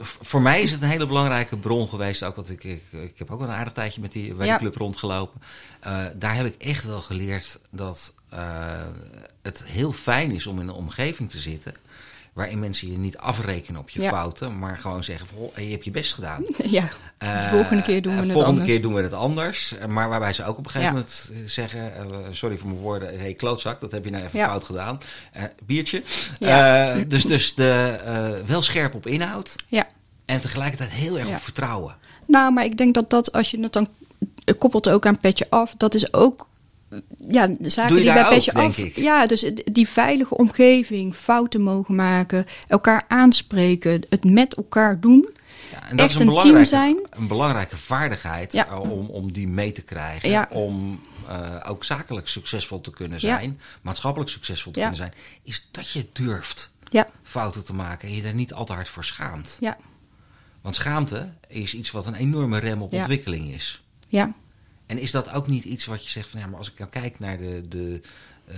v- 0.00 0.16
voor 0.20 0.42
mij 0.42 0.62
is 0.62 0.70
het 0.70 0.82
een 0.82 0.88
hele 0.88 1.06
belangrijke 1.06 1.56
bron 1.56 1.88
geweest. 1.88 2.22
Ook 2.24 2.36
want 2.36 2.50
ik, 2.50 2.64
ik, 2.64 2.82
ik 2.90 3.18
heb 3.18 3.30
ook 3.30 3.40
een 3.40 3.50
aardig 3.50 3.72
tijdje 3.72 4.00
met 4.00 4.12
die, 4.12 4.34
bij 4.34 4.46
Ja. 4.46 4.58
club 4.58 4.76
rondgelopen. 4.76 5.40
Eh, 5.80 6.04
daar 6.14 6.34
heb 6.34 6.46
ik 6.46 6.62
echt 6.62 6.84
wel 6.84 7.00
geleerd 7.02 7.60
dat 7.70 8.14
eh, 8.28 8.38
het 9.42 9.64
heel 9.66 9.92
fijn 9.92 10.30
is 10.30 10.46
om 10.46 10.60
in 10.60 10.68
een 10.68 10.74
omgeving 10.74 11.30
te 11.30 11.38
zitten. 11.38 11.74
Waarin 12.34 12.58
mensen 12.58 12.90
je 12.90 12.98
niet 12.98 13.18
afrekenen 13.18 13.80
op 13.80 13.90
je 13.90 14.00
Ja. 14.02 14.08
fouten, 14.10 14.58
maar 14.58 14.78
gewoon 14.78 15.04
zeggen: 15.04 15.26
van, 15.26 15.36
"Goh, 15.38 15.56
je 15.64 15.70
hebt 15.70 15.84
je 15.84 15.90
best 15.90 16.12
gedaan. 16.14 16.42
ja, 16.64 16.82
de 17.18 17.26
Eh, 17.26 17.48
volgende 17.50 17.82
keer 17.82 18.02
doen 18.02 18.12
we 18.12 18.18
eh, 18.20 18.24
het 18.24 18.32
volgende 18.32 18.60
anders. 18.60 18.68
keer 18.74 18.82
doen 18.82 18.94
we 18.94 19.02
het 19.02 19.12
anders. 19.12 19.74
Maar 19.88 20.08
waarbij 20.08 20.32
ze 20.32 20.44
ook 20.44 20.58
op 20.58 20.64
een 20.64 20.70
gegeven 20.70 20.86
Ja. 20.86 20.90
moment 20.92 21.30
eh, 21.32 21.38
zeggen: 21.48 21.92
Sorry 22.36 22.56
voor 22.56 22.68
mijn 22.68 22.80
woorden, 22.80 23.18
hey 23.18 23.34
klootzak, 23.34 23.80
dat 23.80 23.92
heb 23.92 24.04
je 24.04 24.10
nou 24.10 24.24
even 24.24 24.38
Ja. 24.38 24.46
fout 24.46 24.64
gedaan. 24.64 25.00
Biertje. 25.64 26.02
Dus 27.06 27.24
dus 27.24 27.54
de, 27.54 28.42
wel 28.46 28.62
scherp 28.62 28.94
op 28.94 29.06
inhoud 29.06 29.54
Ja. 29.68 29.86
en 30.24 30.40
tegelijkertijd 30.40 30.90
heel 30.90 31.18
erg 31.18 31.28
op 31.28 31.40
vertrouwen. 31.40 31.96
Nou, 32.26 32.52
maar 32.52 32.64
ik 32.64 32.76
denk 32.76 32.94
dat 32.94 33.10
dat 33.10 33.32
als 33.32 33.50
je 33.50 33.60
het 33.60 33.72
dan 33.72 33.88
koppelt 34.58 34.88
ook 34.88 35.06
aan 35.06 35.18
Petje 35.18 35.46
Af, 35.50 35.74
dat 35.76 35.94
is 35.94 36.12
ook 36.12 36.48
ja, 37.28 37.46
de 37.46 37.68
zaken 37.68 37.94
die 37.96 38.04
daar 38.04 38.14
bij 38.14 38.28
Petje 38.28 38.52
Af. 38.54 38.96
Ja, 38.96 39.26
dus 39.26 39.50
die 39.64 39.88
veilige 39.88 40.36
omgeving, 40.36 41.14
fouten 41.14 41.60
mogen 41.62 41.94
maken, 41.94 42.44
elkaar 42.66 43.04
aanspreken, 43.08 44.02
het 44.08 44.24
met 44.24 44.54
elkaar 44.54 45.00
doen. 45.00 45.28
Ja, 45.72 45.88
en 45.88 45.96
Echt 45.96 46.10
een 46.12 46.16
team 46.18 46.28
belangrijke, 46.28 46.64
zijn. 46.68 46.96
Een 47.10 47.26
belangrijke 47.28 47.76
vaardigheid 47.76 48.52
Ja. 48.52 48.66
eh, 48.68 48.80
om, 48.90 49.06
om 49.08 49.32
die 49.32 49.48
mee 49.48 49.72
te 49.72 49.82
krijgen. 49.82 50.28
Ja. 50.30 50.48
Om 50.50 51.00
eh, 51.28 51.56
ook 51.70 51.84
zakelijk 51.84 52.28
succesvol 52.28 52.80
te 52.80 52.90
kunnen 52.90 53.18
Ja. 53.20 53.38
zijn, 53.38 53.60
maatschappelijk 53.82 54.30
succesvol 54.30 54.72
te 54.72 54.80
Ja. 54.80 54.88
kunnen 54.88 55.06
zijn. 55.06 55.20
Is 55.42 55.68
dat 55.70 55.90
je 55.90 56.06
durft 56.12 56.72
Ja, 56.88 57.08
fouten 57.22 57.64
te 57.64 57.74
maken 57.74 58.08
en 58.08 58.14
je 58.14 58.22
er 58.22 58.34
niet 58.34 58.52
al 58.52 58.64
te 58.64 58.72
hard 58.72 58.88
voor 58.88 59.04
schaamt. 59.04 59.56
ja, 59.60 59.76
Want 60.62 60.76
schaamte 60.76 61.28
is 61.48 61.74
iets 61.74 61.90
wat 61.90 62.06
een 62.06 62.14
enorme 62.14 62.58
rem 62.58 62.82
op 62.82 62.92
Ja. 62.92 62.98
ontwikkeling 62.98 63.52
is. 63.52 63.82
ja. 64.08 64.32
En 64.86 64.98
is 64.98 65.10
dat 65.10 65.30
ook 65.30 65.46
niet 65.46 65.64
iets 65.64 65.84
wat 65.84 66.04
je 66.04 66.10
zegt 66.10 66.30
van 66.30 66.40
ja, 66.40 66.46
maar 66.46 66.58
als 66.58 66.70
ik 66.70 66.76
dan 66.76 66.90
kijk 66.90 67.18
naar 67.18 67.38
de, 67.38 67.60
de 67.68 68.00
eh, 68.44 68.56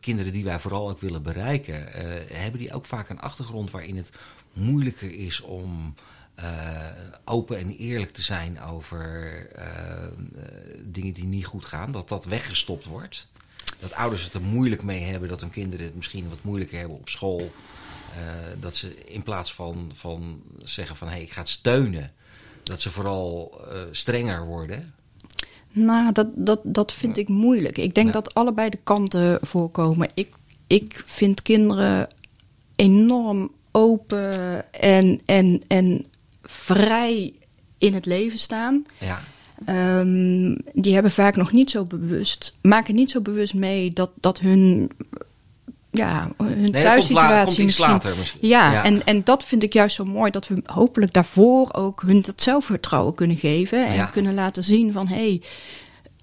kinderen 0.00 0.32
die 0.32 0.44
wij 0.44 0.60
vooral 0.60 0.90
ook 0.90 1.00
willen 1.00 1.22
bereiken, 1.22 1.92
eh, 1.92 2.36
hebben 2.36 2.60
die 2.60 2.72
ook 2.72 2.86
vaak 2.86 3.08
een 3.08 3.20
achtergrond 3.20 3.70
waarin 3.70 3.96
het 3.96 4.10
moeilijker 4.52 5.14
is 5.14 5.40
om 5.40 5.94
eh, 6.34 6.86
open 7.24 7.58
en 7.58 7.76
eerlijk 7.76 8.10
te 8.10 8.22
zijn 8.22 8.60
over 8.60 9.48
dingen 10.84 11.12
die 11.12 11.24
niet 11.24 11.46
goed 11.46 11.64
gaan, 11.64 11.90
dat 11.90 12.08
dat 12.08 12.24
weggestopt 12.24 12.84
wordt. 12.84 13.28
Dat 13.78 13.92
ouders 13.92 14.24
het 14.24 14.34
er 14.34 14.40
moeilijk 14.40 14.82
mee 14.82 15.02
hebben, 15.02 15.28
dat 15.28 15.40
hun 15.40 15.50
kinderen 15.50 15.86
het 15.86 15.94
misschien 15.94 16.28
wat 16.28 16.42
moeilijker 16.42 16.78
hebben 16.78 16.98
op 16.98 17.08
school. 17.08 17.52
Dat 18.60 18.76
ze 18.76 19.04
in 19.04 19.22
plaats 19.22 19.54
van, 19.54 19.90
van 19.94 20.42
zeggen 20.58 20.96
van 20.96 21.08
hé, 21.08 21.14
hey, 21.14 21.22
ik 21.22 21.32
ga 21.32 21.40
het 21.40 21.48
steunen, 21.48 22.12
dat 22.62 22.80
ze 22.80 22.90
vooral 22.90 23.60
strenger 23.90 24.44
worden. 24.46 24.94
Nou, 25.72 26.12
dat, 26.12 26.28
dat, 26.34 26.60
dat 26.64 26.92
vind 26.92 27.16
ik 27.16 27.28
moeilijk. 27.28 27.78
Ik 27.78 27.94
denk 27.94 28.06
Ja. 28.06 28.12
dat 28.12 28.34
allebei 28.34 28.68
de 28.70 28.78
kanten 28.82 29.38
voorkomen. 29.42 30.08
Ik, 30.14 30.28
ik 30.66 31.02
vind 31.06 31.42
kinderen 31.42 32.08
enorm 32.76 33.50
open 33.70 34.64
en, 34.72 35.20
en, 35.24 35.62
en 35.66 36.06
vrij 36.42 37.32
in 37.78 37.94
het 37.94 38.06
leven 38.06 38.38
staan. 38.38 38.84
Ja, 38.98 39.20
Ehm, 39.64 40.54
die 40.72 40.94
hebben 40.94 41.12
vaak 41.12 41.36
nog 41.36 41.52
niet 41.52 41.70
zo 41.70 41.84
bewust, 41.84 42.56
maken 42.62 42.94
niet 42.94 43.10
zo 43.10 43.20
bewust 43.20 43.54
mee 43.54 43.90
dat, 43.90 44.10
dat 44.20 44.38
hun, 44.40 44.90
ja, 45.92 46.30
hun 46.36 46.70
nee, 46.70 46.82
thuissituatie 46.82 47.64
misschien. 47.64 47.86
later 47.86 48.16
misschien. 48.16 48.48
Ja, 48.48 48.84
En, 48.84 49.04
en 49.04 49.24
dat 49.24 49.44
vind 49.44 49.62
ik 49.62 49.72
juist 49.72 49.96
zo 49.96 50.04
mooi, 50.04 50.30
dat 50.30 50.48
we 50.48 50.62
hopelijk 50.64 51.12
daarvoor 51.12 51.68
ook 51.72 52.02
hun 52.06 52.22
dat 52.22 52.42
zelfvertrouwen 52.42 53.14
kunnen 53.14 53.36
geven. 53.36 53.86
En 53.86 53.94
Ja. 53.94 54.06
kunnen 54.06 54.34
laten 54.34 54.64
zien 54.64 54.92
van, 54.92 55.08
hé, 55.08 55.14
hey, 55.14 55.42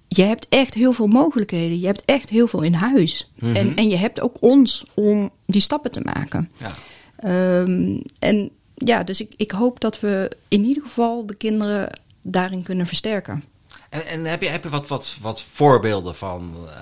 je 0.08 0.22
hebt 0.24 0.46
echt 0.50 0.74
heel 0.74 0.94
veel 0.94 1.08
mogelijkheden. 1.08 1.80
Je 1.80 1.86
hebt 1.86 2.06
echt 2.06 2.30
heel 2.30 2.48
veel 2.48 2.62
in 2.62 2.74
huis. 2.74 3.32
Mhm. 3.40 3.56
en, 3.56 3.76
en 3.76 3.90
je 3.90 3.96
hebt 3.98 4.22
ook 4.22 4.38
ons 4.40 4.86
om 4.94 5.30
die 5.46 5.62
stappen 5.62 5.92
te 5.92 6.02
maken. 6.04 6.52
ja. 6.58 6.72
Ehm, 7.18 7.98
en 8.20 8.50
ja, 8.76 9.04
dus 9.04 9.22
ik, 9.22 9.34
ik 9.38 9.52
hoop 9.52 9.80
dat 9.80 10.00
we 10.00 10.32
in 10.48 10.64
ieder 10.64 10.84
geval 10.84 11.26
de 11.26 11.36
kinderen 11.36 12.00
daarin 12.22 12.64
kunnen 12.64 12.88
versterken. 12.88 13.44
En, 13.90 14.06
en 14.08 14.26
heb 14.26 14.42
je, 14.42 14.48
heb 14.48 14.64
je 14.64 14.70
wat, 14.70 14.88
wat, 14.88 15.18
wat 15.22 15.44
voorbeelden 15.54 16.16
van 16.16 16.54
eh, 16.68 16.74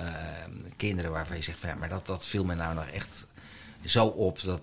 kinderen 0.78 1.12
waarvan 1.12 1.36
je 1.38 1.44
zegt 1.44 1.60
van 1.60 1.70
ja, 1.70 1.76
maar 1.76 1.90
dat, 1.90 2.06
dat 2.06 2.26
viel 2.26 2.44
me 2.44 2.56
nou 2.56 2.76
nog 2.76 2.86
echt 2.88 3.28
zo 3.86 4.06
op 4.06 4.44
dat. 4.44 4.62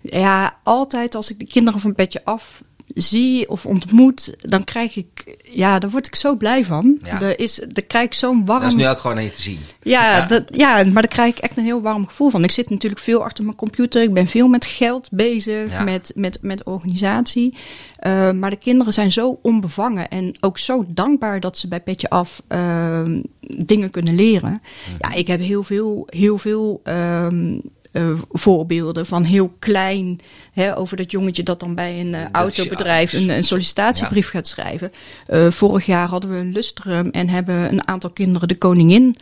eh, 0.00 0.20
Ja, 0.20 0.58
altijd 0.62 1.14
als 1.14 1.30
ik 1.30 1.38
de 1.38 1.46
kinderen 1.46 1.80
van 1.80 1.94
Petje 1.94 2.24
Af 2.24 2.62
zie 2.94 3.48
of 3.48 3.66
ontmoet, 3.66 4.34
dan 4.38 4.64
krijg 4.64 4.96
ik, 4.96 5.36
ja, 5.42 5.78
daar 5.78 5.90
word 5.90 6.06
ik 6.06 6.14
zo 6.14 6.36
blij 6.36 6.64
van. 6.64 6.98
Ja. 7.02 7.20
Er, 7.20 7.38
is, 7.40 7.60
er 7.60 7.84
krijg 7.86 8.04
ik 8.04 8.14
zo'n 8.14 8.44
warm... 8.44 8.60
dat 8.60 8.70
is 8.70 8.76
nu 8.76 8.88
ook 8.88 9.00
gewoon 9.00 9.16
niet 9.18 9.34
te 9.34 9.42
zien. 9.42 9.58
Ja, 9.82 10.16
Ja. 10.16 10.26
Dat, 10.26 10.42
ja, 10.50 10.84
maar 10.84 11.02
daar 11.02 11.08
krijg 11.08 11.36
ik 11.36 11.42
echt 11.42 11.56
een 11.56 11.64
heel 11.64 11.80
warm 11.80 12.06
gevoel 12.06 12.30
van. 12.30 12.44
Ik 12.44 12.50
zit 12.50 12.70
natuurlijk 12.70 13.02
veel 13.02 13.24
achter 13.24 13.44
mijn 13.44 13.56
computer. 13.56 14.02
Ik 14.02 14.12
ben 14.12 14.26
veel 14.26 14.48
met 14.48 14.64
geld 14.64 15.08
bezig, 15.10 15.70
Ja. 15.70 15.82
met, 15.82 16.12
met, 16.14 16.38
met 16.42 16.64
organisatie. 16.64 17.54
Uh, 18.06 18.30
maar 18.32 18.50
de 18.50 18.56
kinderen 18.56 18.92
zijn 18.92 19.12
zo 19.12 19.38
onbevangen 19.42 20.08
en 20.08 20.36
ook 20.40 20.58
zo 20.58 20.84
dankbaar 20.88 21.40
dat 21.40 21.58
ze 21.58 21.68
bij 21.68 21.80
Petje 21.80 22.10
Af 22.10 22.42
uh, 22.48 23.02
dingen 23.40 23.90
kunnen 23.90 24.14
leren. 24.14 24.62
Mhm. 24.86 24.96
Ja, 24.98 25.14
ik 25.18 25.26
heb 25.26 25.40
heel 25.40 25.62
veel, 25.62 26.06
heel 26.06 26.38
veel 26.38 26.80
um, 26.84 27.60
uh, 27.92 28.18
voorbeelden 28.30 29.06
van 29.06 29.24
heel 29.24 29.52
klein, 29.58 30.20
hè, 30.52 30.76
over 30.76 30.96
dat 30.96 31.10
jongetje 31.10 31.42
dat 31.42 31.60
dan 31.60 31.74
bij 31.74 32.00
een 32.00 32.12
uh, 32.12 32.30
autobedrijf 32.32 33.12
een, 33.12 33.28
een 33.28 33.44
sollicitatiebrief 33.44 34.24
ja. 34.24 34.30
gaat 34.30 34.46
schrijven. 34.46 34.92
Uh, 35.28 35.50
vorig 35.50 35.86
jaar 35.86 36.08
hadden 36.08 36.30
we 36.30 36.36
een 36.36 36.52
lustrum 36.52 37.10
en 37.10 37.28
hebben 37.28 37.72
een 37.72 37.88
aantal 37.88 38.10
kinderen 38.10 38.48
de 38.48 38.58
koningin 38.58 39.16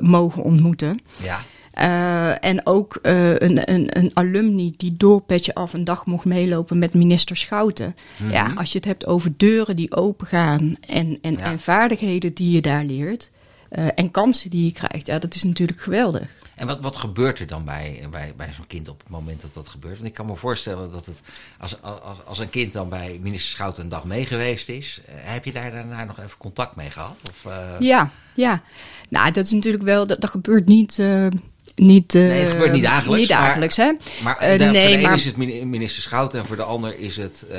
mogen 0.00 0.42
ontmoeten. 0.42 0.98
Ja. 1.22 1.40
Uh, 1.78 2.44
en 2.44 2.66
ook 2.66 2.98
uh, 3.02 3.30
een, 3.30 3.72
een, 3.72 3.98
een, 3.98 4.10
alumni 4.12 4.72
die 4.76 4.96
door 4.96 5.22
Petje 5.22 5.54
Af 5.54 5.72
een 5.72 5.84
dag 5.84 6.06
mocht 6.06 6.24
meelopen 6.24 6.78
met 6.78 6.94
minister 6.94 7.36
Schouten. 7.36 7.86
Mm 7.86 8.26
-hmm. 8.26 8.34
Ja, 8.34 8.52
als 8.54 8.72
je 8.72 8.76
het 8.76 8.86
hebt 8.86 9.06
over 9.06 9.32
deuren 9.36 9.76
die 9.76 9.96
opengaan 9.96 10.74
en, 10.88 11.18
en, 11.20 11.36
ja. 11.36 11.38
en 11.38 11.60
vaardigheden 11.60 12.34
die 12.34 12.50
je 12.50 12.60
daar 12.60 12.84
leert. 12.84 13.30
Eh, 13.74 13.86
en 13.94 14.10
kansen 14.10 14.50
die 14.50 14.64
je 14.64 14.72
krijgt. 14.72 15.06
Ja, 15.06 15.18
dat 15.18 15.34
is 15.34 15.42
natuurlijk 15.42 15.80
geweldig. 15.80 16.28
En 16.54 16.66
wat, 16.66 16.80
wat 16.80 16.96
gebeurt 16.96 17.38
er 17.38 17.46
dan 17.46 17.64
bij, 17.64 18.06
bij, 18.10 18.32
bij 18.36 18.52
zo'n 18.56 18.66
kind 18.66 18.88
op 18.88 18.98
het 18.98 19.08
moment 19.08 19.40
dat 19.40 19.54
dat 19.54 19.68
gebeurt? 19.68 19.94
Want 19.94 20.08
ik 20.08 20.14
kan 20.14 20.26
me 20.26 20.36
voorstellen 20.36 20.92
dat 20.92 21.06
het, 21.06 21.20
als, 21.58 21.82
als, 21.82 22.24
als 22.24 22.38
een 22.38 22.50
kind 22.50 22.72
dan 22.72 22.88
bij 22.88 23.18
minister 23.22 23.50
Schouten 23.50 23.82
een 23.82 23.88
dag 23.88 24.04
mee 24.04 24.26
geweest 24.26 24.68
is, 24.68 25.00
eh, 25.06 25.14
heb 25.16 25.44
je 25.44 25.52
daar 25.52 25.70
daarna 25.70 26.04
nog 26.04 26.18
even 26.18 26.38
contact 26.38 26.76
mee 26.76 26.90
gehad? 26.90 27.16
Of, 27.30 27.44
uh... 27.44 27.80
Ja, 27.80 28.10
ja. 28.34 28.62
Nou, 29.08 29.30
dat 29.30 29.44
is 29.44 29.52
natuurlijk 29.52 29.84
wel, 29.84 30.06
dat, 30.06 30.20
dat 30.20 30.30
gebeurt 30.30 30.66
niet. 30.66 30.98
Uh, 30.98 31.26
niet, 31.74 32.14
uh, 32.14 32.26
nee, 32.26 32.40
het 32.40 32.50
gebeurt 32.50 32.72
niet 32.72 32.82
dagelijks. 32.82 33.20
Niet 33.20 33.28
dagelijks, 33.28 33.76
hè? 33.76 33.92
Maar 34.22 34.52
uh, 34.52 34.58
de, 34.58 34.64
nee, 34.64 34.88
voor 34.88 34.96
de 34.96 35.02
maar, 35.02 35.14
is 35.14 35.24
het 35.24 35.36
minister 35.36 36.02
Schouten 36.02 36.40
en 36.40 36.46
voor 36.46 36.56
de 36.56 36.62
ander 36.62 36.98
is 36.98 37.16
het 37.16 37.46
uh, 37.48 37.56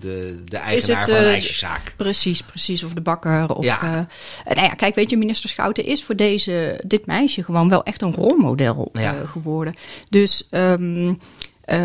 de, 0.00 0.42
de 0.44 0.56
eigenaar 0.56 0.98
het, 0.98 1.08
van 1.10 1.18
een 1.18 1.24
ijsjeszaak. 1.24 1.94
Precies, 1.96 2.42
precies. 2.42 2.82
Of 2.82 2.92
de 2.92 3.00
bakker. 3.00 3.54
Of, 3.54 3.64
ja. 3.64 4.06
nou 4.44 4.60
ja, 4.60 4.74
kijk, 4.74 4.94
weet 4.94 5.10
je, 5.10 5.16
minister 5.16 5.50
Schouten 5.50 5.84
is 5.84 6.04
voor 6.04 6.16
deze, 6.16 6.80
dit 6.86 7.06
meisje 7.06 7.44
gewoon 7.44 7.68
wel 7.68 7.84
echt 7.84 8.02
een 8.02 8.14
rolmodel 8.14 8.88
ja. 8.92 9.14
geworden. 9.26 9.74
Dus... 10.08 10.48
Um, 10.50 11.18
uh, 11.66 11.76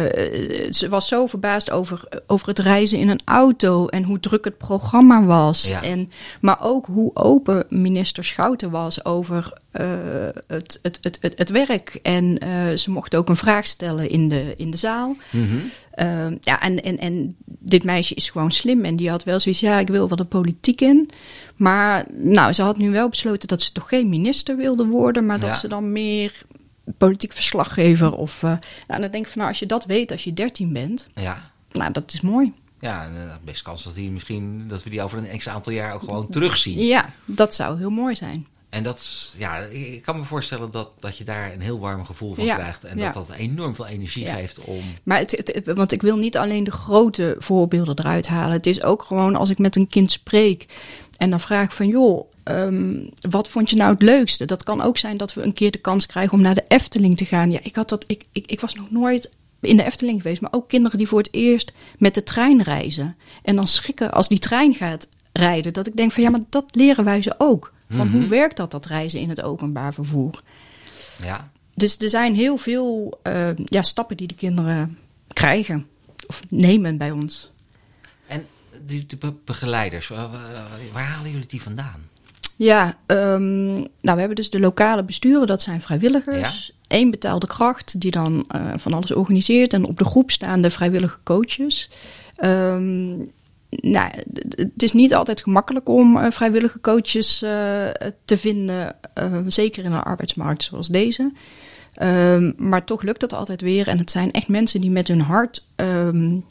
ze 0.72 0.88
was 0.90 1.08
zo 1.08 1.26
verbaasd 1.26 1.72
over, 1.72 2.04
over 2.28 2.48
het 2.48 2.60
reizen 2.60 2.98
in 2.98 3.10
een 3.10 3.22
auto 3.26 3.88
en 3.88 4.04
hoe 4.04 4.20
druk 4.20 4.46
het 4.46 4.58
programma 4.58 5.24
was. 5.24 5.68
Ja. 5.68 5.84
En, 5.84 6.10
maar 6.42 6.58
ook 6.62 6.86
hoe 6.86 7.16
open 7.16 7.66
minister 7.70 8.24
Schouten 8.24 8.72
was 8.72 9.06
over 9.06 9.54
uh, 9.74 9.88
het, 10.48 10.80
het, 10.82 10.98
het, 11.02 11.18
het, 11.22 11.38
het 11.38 11.50
werk. 11.50 12.00
En 12.02 12.46
uh, 12.46 12.78
ze 12.78 12.92
mocht 12.92 13.16
ook 13.16 13.30
een 13.30 13.36
vraag 13.36 13.66
stellen 13.66 14.10
in 14.10 14.30
de, 14.30 14.54
in 14.58 14.72
de 14.72 14.78
zaal. 14.78 15.16
Mm 15.32 15.48
-hmm. 15.48 16.38
ja, 16.42 16.62
en, 16.62 16.84
en, 16.84 16.98
en 16.98 17.36
dit 17.46 17.84
meisje 17.84 18.16
is 18.16 18.30
gewoon 18.30 18.52
slim 18.52 18.86
en 18.86 18.96
die 18.96 19.10
had 19.10 19.24
wel 19.24 19.40
zoiets, 19.40 19.62
ja, 19.62 19.80
ik 19.80 19.88
wil 19.88 20.08
wel 20.08 20.18
de 20.18 20.26
politiek 20.26 20.82
in. 20.82 21.10
Maar 21.56 22.06
nou, 22.14 22.54
ze 22.54 22.62
had 22.62 22.78
nu 22.78 22.92
wel 22.92 23.10
besloten 23.10 23.48
dat 23.48 23.62
ze 23.62 23.72
toch 23.72 23.88
geen 23.88 24.10
minister 24.10 24.58
wilde 24.58 24.86
worden, 24.86 25.26
maar 25.26 25.40
dat 25.40 25.50
Ja. 25.50 25.56
ze 25.56 25.68
dan 25.68 25.92
meer 25.92 26.42
politiek 26.98 27.32
verslaggever 27.34 28.16
of... 28.16 28.42
Uh, 28.44 28.50
nou, 28.88 29.02
dan 29.02 29.12
denk 29.12 29.26
ik 29.26 29.28
van, 29.32 29.38
nou, 29.38 29.50
als 29.50 29.60
je 29.60 29.66
dat 29.66 29.86
weet 29.86 30.12
als 30.12 30.24
je 30.24 30.34
13 30.34 30.74
bent, 30.74 31.08
Ja. 31.16 31.44
nou, 31.72 31.92
dat 31.92 32.14
is 32.14 32.22
mooi. 32.22 32.54
Ja, 32.80 33.04
en, 33.04 33.16
uh, 33.16 33.34
best 33.46 33.62
kans 33.62 33.84
dat, 33.84 33.96
die 33.96 34.10
misschien, 34.10 34.68
dat 34.68 34.84
we 34.84 34.90
die 34.90 35.02
over 35.02 35.18
een 35.18 35.38
x 35.38 35.50
aantal 35.50 35.72
jaar 35.74 35.94
ook 35.94 36.00
gewoon 36.00 36.30
terugzien. 36.30 36.78
Ja, 36.86 37.14
dat 37.26 37.56
zou 37.56 37.78
heel 37.78 37.90
mooi 37.90 38.16
zijn. 38.16 38.48
En 38.70 38.84
dat 38.84 38.98
is, 38.98 39.34
ja, 39.38 39.58
ik 39.58 40.02
kan 40.02 40.18
me 40.18 40.24
voorstellen 40.24 40.72
dat, 40.72 40.90
dat 41.00 41.18
je 41.18 41.24
daar 41.24 41.54
een 41.54 41.62
heel 41.62 41.80
warm 41.80 42.06
gevoel 42.06 42.34
van 42.34 42.44
Ja, 42.46 42.56
krijgt. 42.56 42.84
En 42.84 42.98
ja. 42.98 43.12
dat 43.12 43.28
dat 43.28 43.36
enorm 43.36 43.76
veel 43.76 43.88
energie 43.88 44.24
Ja. 44.26 44.34
geeft 44.34 44.60
om... 44.60 44.84
Maar 45.04 45.18
het, 45.20 45.32
het- 45.32 45.52
het- 45.54 45.76
want 45.76 45.92
ik 45.92 46.02
wil 46.02 46.18
niet 46.18 46.38
alleen 46.38 46.64
de 46.64 46.72
grote 46.72 47.36
voorbeelden 47.40 48.00
eruit 48.00 48.28
halen. 48.28 48.52
Het 48.52 48.66
is 48.66 48.84
ook 48.84 49.04
gewoon 49.04 49.36
als 49.36 49.50
ik 49.50 49.58
met 49.58 49.76
een 49.76 49.88
kind 49.88 50.12
spreek 50.12 50.66
en 51.18 51.30
dan 51.30 51.40
vraag 51.40 51.64
ik 51.66 51.72
van 51.72 51.88
joh, 51.88 52.31
ehm, 52.44 52.94
wat 53.30 53.48
vond 53.48 53.70
je 53.70 53.76
nou 53.76 53.94
het 53.94 54.02
leukste? 54.02 54.46
Dat 54.46 54.64
kan 54.64 54.82
ook 54.82 54.98
zijn 54.98 55.18
dat 55.18 55.34
we 55.34 55.42
een 55.42 55.54
keer 55.54 55.72
de 55.72 55.78
kans 55.78 56.06
krijgen 56.06 56.34
om 56.34 56.42
naar 56.42 56.56
de 56.56 56.66
Efteling 56.68 57.18
te 57.18 57.26
gaan. 57.26 57.52
Ja, 57.52 57.60
ik 57.64 57.76
had 57.76 57.90
dat, 57.90 58.04
ik, 58.08 58.24
ik, 58.32 58.48
ik 58.48 58.60
was 58.60 58.74
nog 58.76 58.92
nooit 58.92 59.30
in 59.62 59.78
de 59.78 59.84
Efteling 59.84 60.22
geweest, 60.22 60.42
maar 60.42 60.54
ook 60.54 60.68
kinderen 60.70 60.98
die 60.98 61.08
voor 61.08 61.18
het 61.20 61.34
eerst 61.34 61.72
met 61.98 62.14
de 62.16 62.24
trein 62.24 62.62
reizen. 62.62 63.16
En 63.44 63.56
dan 63.56 63.68
schrikken 63.68 64.12
als 64.12 64.28
die 64.28 64.40
trein 64.40 64.74
gaat 64.74 65.08
rijden. 65.34 65.74
Dat 65.74 65.88
ik 65.88 65.96
denk 65.96 66.12
van 66.12 66.24
ja, 66.24 66.30
maar 66.30 66.40
dat 66.50 66.66
leren 66.72 67.04
wij 67.06 67.22
ze 67.22 67.36
ook. 67.38 67.74
Van 67.90 68.08
Mhm. 68.08 68.18
hoe 68.18 68.28
werkt 68.28 68.58
dat, 68.58 68.72
dat 68.72 68.86
reizen 68.86 69.20
in 69.20 69.30
het 69.30 69.42
openbaar 69.42 69.94
vervoer? 69.94 70.42
Ja, 71.24 71.52
Dus 71.74 71.98
er 71.98 72.10
zijn 72.10 72.36
heel 72.36 72.58
veel 72.58 73.20
eh, 73.24 73.50
ja, 73.66 73.82
stappen 73.84 74.18
die 74.18 74.28
de 74.28 74.34
kinderen 74.36 74.98
krijgen 75.34 75.88
of 76.28 76.42
nemen 76.50 76.98
bij 76.98 77.12
ons. 77.12 77.52
en 78.28 78.46
die, 78.86 79.06
die 79.06 79.18
be- 79.18 79.34
begeleiders, 79.46 80.08
waar- 80.08 80.30
waar 80.94 81.04
halen 81.06 81.32
jullie 81.32 81.48
die 81.48 81.62
vandaan? 81.62 82.10
Ja, 82.62 82.98
ehm, 83.06 83.74
nou 83.74 83.90
we 84.02 84.20
hebben 84.20 84.36
dus 84.36 84.50
de 84.50 84.60
lokale 84.60 85.04
besturen, 85.04 85.48
dat 85.48 85.62
zijn 85.62 85.82
vrijwilligers. 85.82 86.72
Eén 86.88 87.12
betaalde 87.12 87.48
kracht 87.48 88.02
die 88.02 88.12
dan 88.12 88.46
eh, 88.48 88.62
van 88.78 88.94
alles 88.94 89.14
organiseert. 89.14 89.74
En 89.74 89.86
op 89.86 89.98
de 89.98 90.06
groep 90.06 90.32
staan 90.32 90.62
de 90.62 90.70
vrijwillige 90.70 91.20
coaches. 91.24 91.90
Ehm, 92.36 93.18
nou, 93.70 94.12
het 94.56 94.84
is 94.84 94.94
niet 94.94 95.14
altijd 95.14 95.42
gemakkelijk 95.42 95.90
om 95.90 96.18
eh, 96.18 96.32
vrijwillige 96.32 96.82
coaches 96.82 97.42
eh, 97.42 97.52
te 98.26 98.38
vinden, 98.38 98.96
zeker 99.48 99.84
in 99.84 99.92
een 99.92 100.04
arbeidsmarkt 100.04 100.64
zoals 100.64 100.88
deze. 100.88 101.32
Ehm, 101.94 102.52
maar 102.58 102.86
toch 102.86 103.02
lukt 103.02 103.22
het 103.22 103.34
altijd 103.34 103.62
weer. 103.62 103.88
En 103.88 103.98
het 103.98 104.12
zijn 104.12 104.32
echt 104.32 104.48
mensen 104.48 104.82
die 104.82 104.92
met 104.92 105.08
hun 105.08 105.22
hart 105.22 105.68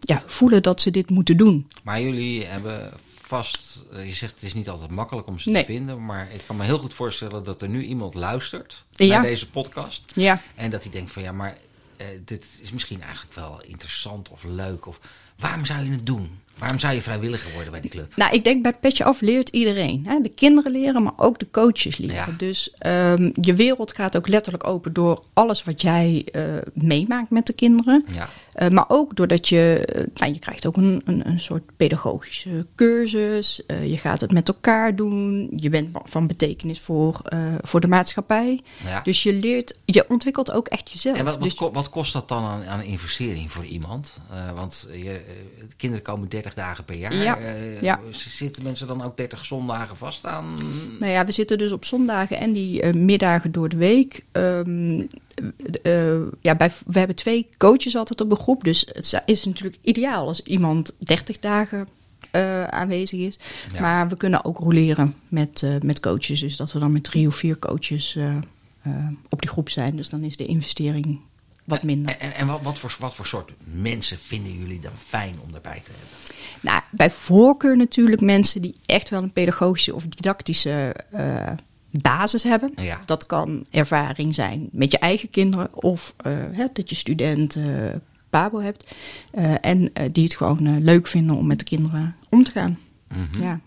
ja, 0.01 0.23
voelen 0.27 0.63
dat 0.63 0.81
ze 0.81 0.91
dit 0.91 1.11
moeten 1.11 1.37
doen. 1.37 1.67
Maar 1.85 2.03
jullie 2.03 2.45
hebben 2.45 2.93
vast, 3.31 3.83
eh, 3.93 4.07
je 4.07 4.13
zegt 4.13 4.35
het 4.35 4.43
is 4.43 4.55
niet 4.55 4.69
altijd 4.69 4.91
makkelijk 4.91 5.27
om 5.27 5.39
ze 5.39 5.51
Nee. 5.51 5.65
te 5.65 5.73
vinden, 5.73 6.05
maar 6.05 6.31
ik 6.33 6.43
kan 6.47 6.57
me 6.57 6.65
heel 6.65 6.79
goed 6.79 6.95
voorstellen 6.95 7.45
dat 7.45 7.63
er 7.63 7.69
nu 7.69 7.85
iemand 7.85 8.15
luistert 8.15 8.85
Ja. 8.93 9.07
naar 9.07 9.23
deze 9.23 9.51
podcast 9.51 10.13
Ja, 10.15 10.43
en 10.55 10.71
dat 10.71 10.83
hij 10.83 10.93
denkt 10.93 11.13
van 11.13 11.23
ja, 11.23 11.33
maar 11.33 11.57
eh, 11.97 12.07
dit 12.25 12.47
is 12.61 12.73
misschien 12.73 13.03
eigenlijk 13.03 13.35
wel 13.35 13.63
interessant 13.67 14.29
of 14.29 14.43
leuk 14.45 14.87
of 14.87 15.01
waarom 15.39 15.65
zou 15.65 15.85
je 15.85 15.91
het 15.91 16.07
doen? 16.07 16.41
Waarom 16.61 16.79
zou 16.79 16.95
je 16.95 17.03
vrijwilliger 17.03 17.53
worden 17.53 17.71
bij 17.71 17.81
die 17.81 17.91
club? 17.91 18.17
Nou, 18.17 18.35
ik 18.35 18.45
denk 18.45 18.63
bij 18.63 18.73
Petje 18.73 19.05
Af 19.05 19.21
leert 19.21 19.49
iedereen. 19.49 20.05
Hè? 20.09 20.21
De 20.21 20.29
kinderen 20.29 20.73
leren, 20.73 21.03
maar 21.03 21.13
ook 21.17 21.39
de 21.39 21.51
coaches 21.51 21.97
leren. 21.97 22.15
Ja. 22.15 22.35
Dus 22.37 22.71
ehm, 22.79 23.31
je 23.41 23.55
wereld 23.55 23.95
gaat 23.95 24.17
ook 24.17 24.29
letterlijk 24.29 24.67
open 24.67 24.93
door 24.93 25.25
alles 25.33 25.63
wat 25.65 25.83
jij 25.83 26.25
eh, 26.33 26.43
meemaakt 26.75 27.31
met 27.31 27.47
de 27.47 27.53
kinderen. 27.53 28.05
Ja, 28.15 28.29
Eh, 28.53 28.69
maar 28.69 28.85
ook 28.89 29.17
doordat 29.17 29.49
je, 29.49 29.85
eh, 29.87 30.05
nou, 30.15 30.33
je 30.33 30.39
krijgt 30.39 30.67
ook 30.67 30.77
een, 30.77 31.03
een, 31.05 31.29
een 31.29 31.41
soort 31.41 31.63
pedagogische 31.77 32.67
cursus. 32.75 33.63
Je 33.85 33.99
gaat 33.99 34.21
het 34.21 34.33
met 34.33 34.49
elkaar 34.49 34.97
doen. 34.97 35.53
Je 35.57 35.69
bent 35.71 35.89
van 36.05 36.27
betekenis 36.27 36.81
voor, 36.81 37.21
voor 37.63 37.81
de 37.81 37.87
maatschappij. 37.89 38.61
ja. 38.87 39.01
Dus 39.03 39.23
je 39.23 39.33
leert, 39.33 39.77
je 39.85 40.05
ontwikkelt 40.09 40.53
ook 40.53 40.69
echt 40.69 40.91
jezelf. 40.93 41.17
En 41.19 41.25
wat, 41.25 41.35
wat, 41.39 41.43
Dus- 41.43 41.59
wat 41.73 41.91
kost 41.91 42.13
dat 42.13 42.29
dan 42.29 42.45
aan, 42.45 42.65
aan 42.65 42.83
investering 42.83 43.53
voor 43.53 43.65
iemand? 43.65 44.21
Want 44.55 44.89
je, 44.93 45.21
kinderen 45.77 46.05
komen 46.05 46.29
30 46.29 46.50
dagen 46.55 46.85
per 46.85 46.99
jaar. 46.99 47.15
Ja, 47.15 47.39
Eh, 47.39 47.81
ja. 47.81 48.01
Zitten 48.11 48.63
mensen 48.63 48.87
dan 48.87 49.03
ook 49.03 49.17
30 49.17 49.45
zondagen 49.45 49.97
vast 49.97 50.27
aan? 50.27 50.49
Nou 50.99 51.13
ja, 51.13 51.25
we 51.25 51.33
zitten 51.33 51.59
dus 51.59 51.73
op 51.73 51.85
zondagen 51.85 52.39
en 52.39 52.53
die 52.53 52.83
eh, 52.83 52.95
middagen 52.95 53.53
door 53.53 53.69
de 53.69 53.77
week. 53.77 54.25
Ehm, 54.33 55.03
eh, 55.83 56.21
ja, 56.41 56.55
bij, 56.55 56.71
we 56.87 56.99
hebben 56.99 57.17
twee 57.17 57.49
coaches 57.57 57.97
altijd 57.97 58.21
op 58.21 58.31
een 58.31 58.37
groep. 58.37 58.65
Dus 58.65 58.87
het 58.93 59.23
is 59.27 59.45
natuurlijk 59.45 59.79
ideaal 59.83 60.27
als 60.27 60.43
iemand 60.43 60.93
30 60.99 61.39
dagen 61.39 61.89
aanwezig 62.71 63.21
is. 63.21 63.39
Ja. 63.73 63.81
Maar 63.81 64.09
we 64.09 64.17
kunnen 64.17 64.45
ook 64.45 64.59
roleren 64.59 65.15
met, 65.29 65.67
met 65.83 66.01
coaches. 66.01 66.41
Dus 66.41 66.57
dat 66.57 66.73
we 66.73 66.79
dan 66.79 66.93
met 66.93 67.05
drie 67.05 67.27
of 67.27 67.35
vier 67.35 67.59
coaches 67.59 68.19
op 69.29 69.41
die 69.41 69.51
groep 69.51 69.69
zijn. 69.69 69.97
Dus 69.97 70.09
dan 70.09 70.23
is 70.23 70.37
de 70.37 70.47
investering 70.47 71.21
wat 71.71 71.83
minder. 71.83 72.17
En, 72.17 72.21
en, 72.21 72.35
en 72.35 72.47
wat, 72.47 72.63
wat, 72.63 72.79
voor, 72.79 72.97
wat 72.99 73.15
voor 73.15 73.27
soort 73.27 73.53
mensen 73.65 74.19
vinden 74.19 74.59
jullie 74.59 74.81
dan 74.81 74.93
fijn 74.99 75.37
om 75.45 75.53
daarbij 75.53 75.83
te 75.85 75.91
hebben? 75.91 76.37
Nou, 76.61 76.83
bij 76.91 77.11
voorkeur 77.11 77.77
natuurlijk 77.77 78.21
mensen 78.21 78.63
die 78.63 78.75
echt 78.87 79.09
wel 79.09 79.23
een 79.23 79.33
pedagogische 79.33 79.95
of 79.95 80.07
didactische 80.07 80.95
eh, 81.11 81.53
basis 81.91 82.43
hebben. 82.43 82.73
Ja. 82.77 82.99
Dat 83.05 83.27
kan 83.27 83.67
ervaring 83.71 84.35
zijn 84.35 84.69
met 84.73 84.93
je 84.93 84.99
eigen 84.99 85.31
kinderen 85.31 85.83
of 85.83 86.15
eh, 86.17 86.33
hè, 86.53 86.67
dat 86.73 86.91
je 86.91 86.97
student 86.97 87.57
eh, 87.57 87.65
Pabo 88.31 88.61
hebt. 88.61 88.95
En 89.61 89.93
die 90.13 90.25
het 90.25 90.37
gewoon 90.37 90.85
leuk 90.85 91.07
vinden 91.07 91.37
om 91.37 91.47
met 91.47 91.59
de 91.59 91.65
kinderen 91.65 92.17
om 92.29 92.43
te 92.43 92.51
gaan. 92.51 92.79
Mhm. 93.09 93.43
Ja. 93.43 93.61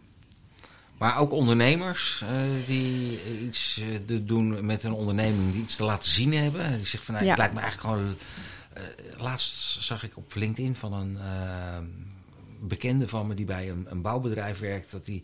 Maar 1.04 1.18
ook 1.18 1.32
ondernemers 1.32 2.22
eh, 2.22 2.42
die 2.68 3.20
iets 3.44 3.82
te 4.06 4.24
doen 4.24 4.66
met 4.66 4.84
een 4.84 4.94
onderneming 4.94 5.52
die 5.54 5.62
iets 5.62 5.76
te 5.76 5.84
laten 5.84 6.12
zien 6.12 6.34
hebben. 6.34 6.76
Die 6.76 6.86
zeggen 6.86 7.04
van 7.04 7.13
nou, 7.13 7.26
Ja. 7.26 7.30
het 7.32 7.39
lijkt 7.39 7.54
me 7.54 7.60
eigenlijk 7.62 7.94
gewoon. 7.94 8.16
eh, 8.74 8.84
laatst 9.22 9.84
zag 9.84 10.04
ik 10.04 10.18
op 10.18 10.36
LinkedIn 10.36 10.76
van 10.76 10.94
een 10.94 11.18
bekende 12.62 13.08
van 13.08 13.28
me 13.28 13.34
die 13.34 13.46
bij 13.46 13.70
een, 13.70 13.86
een 13.89 14.02
bouwbedrijf 14.02 14.60
werkt, 14.60 14.92
dat 14.92 15.06
die 15.06 15.22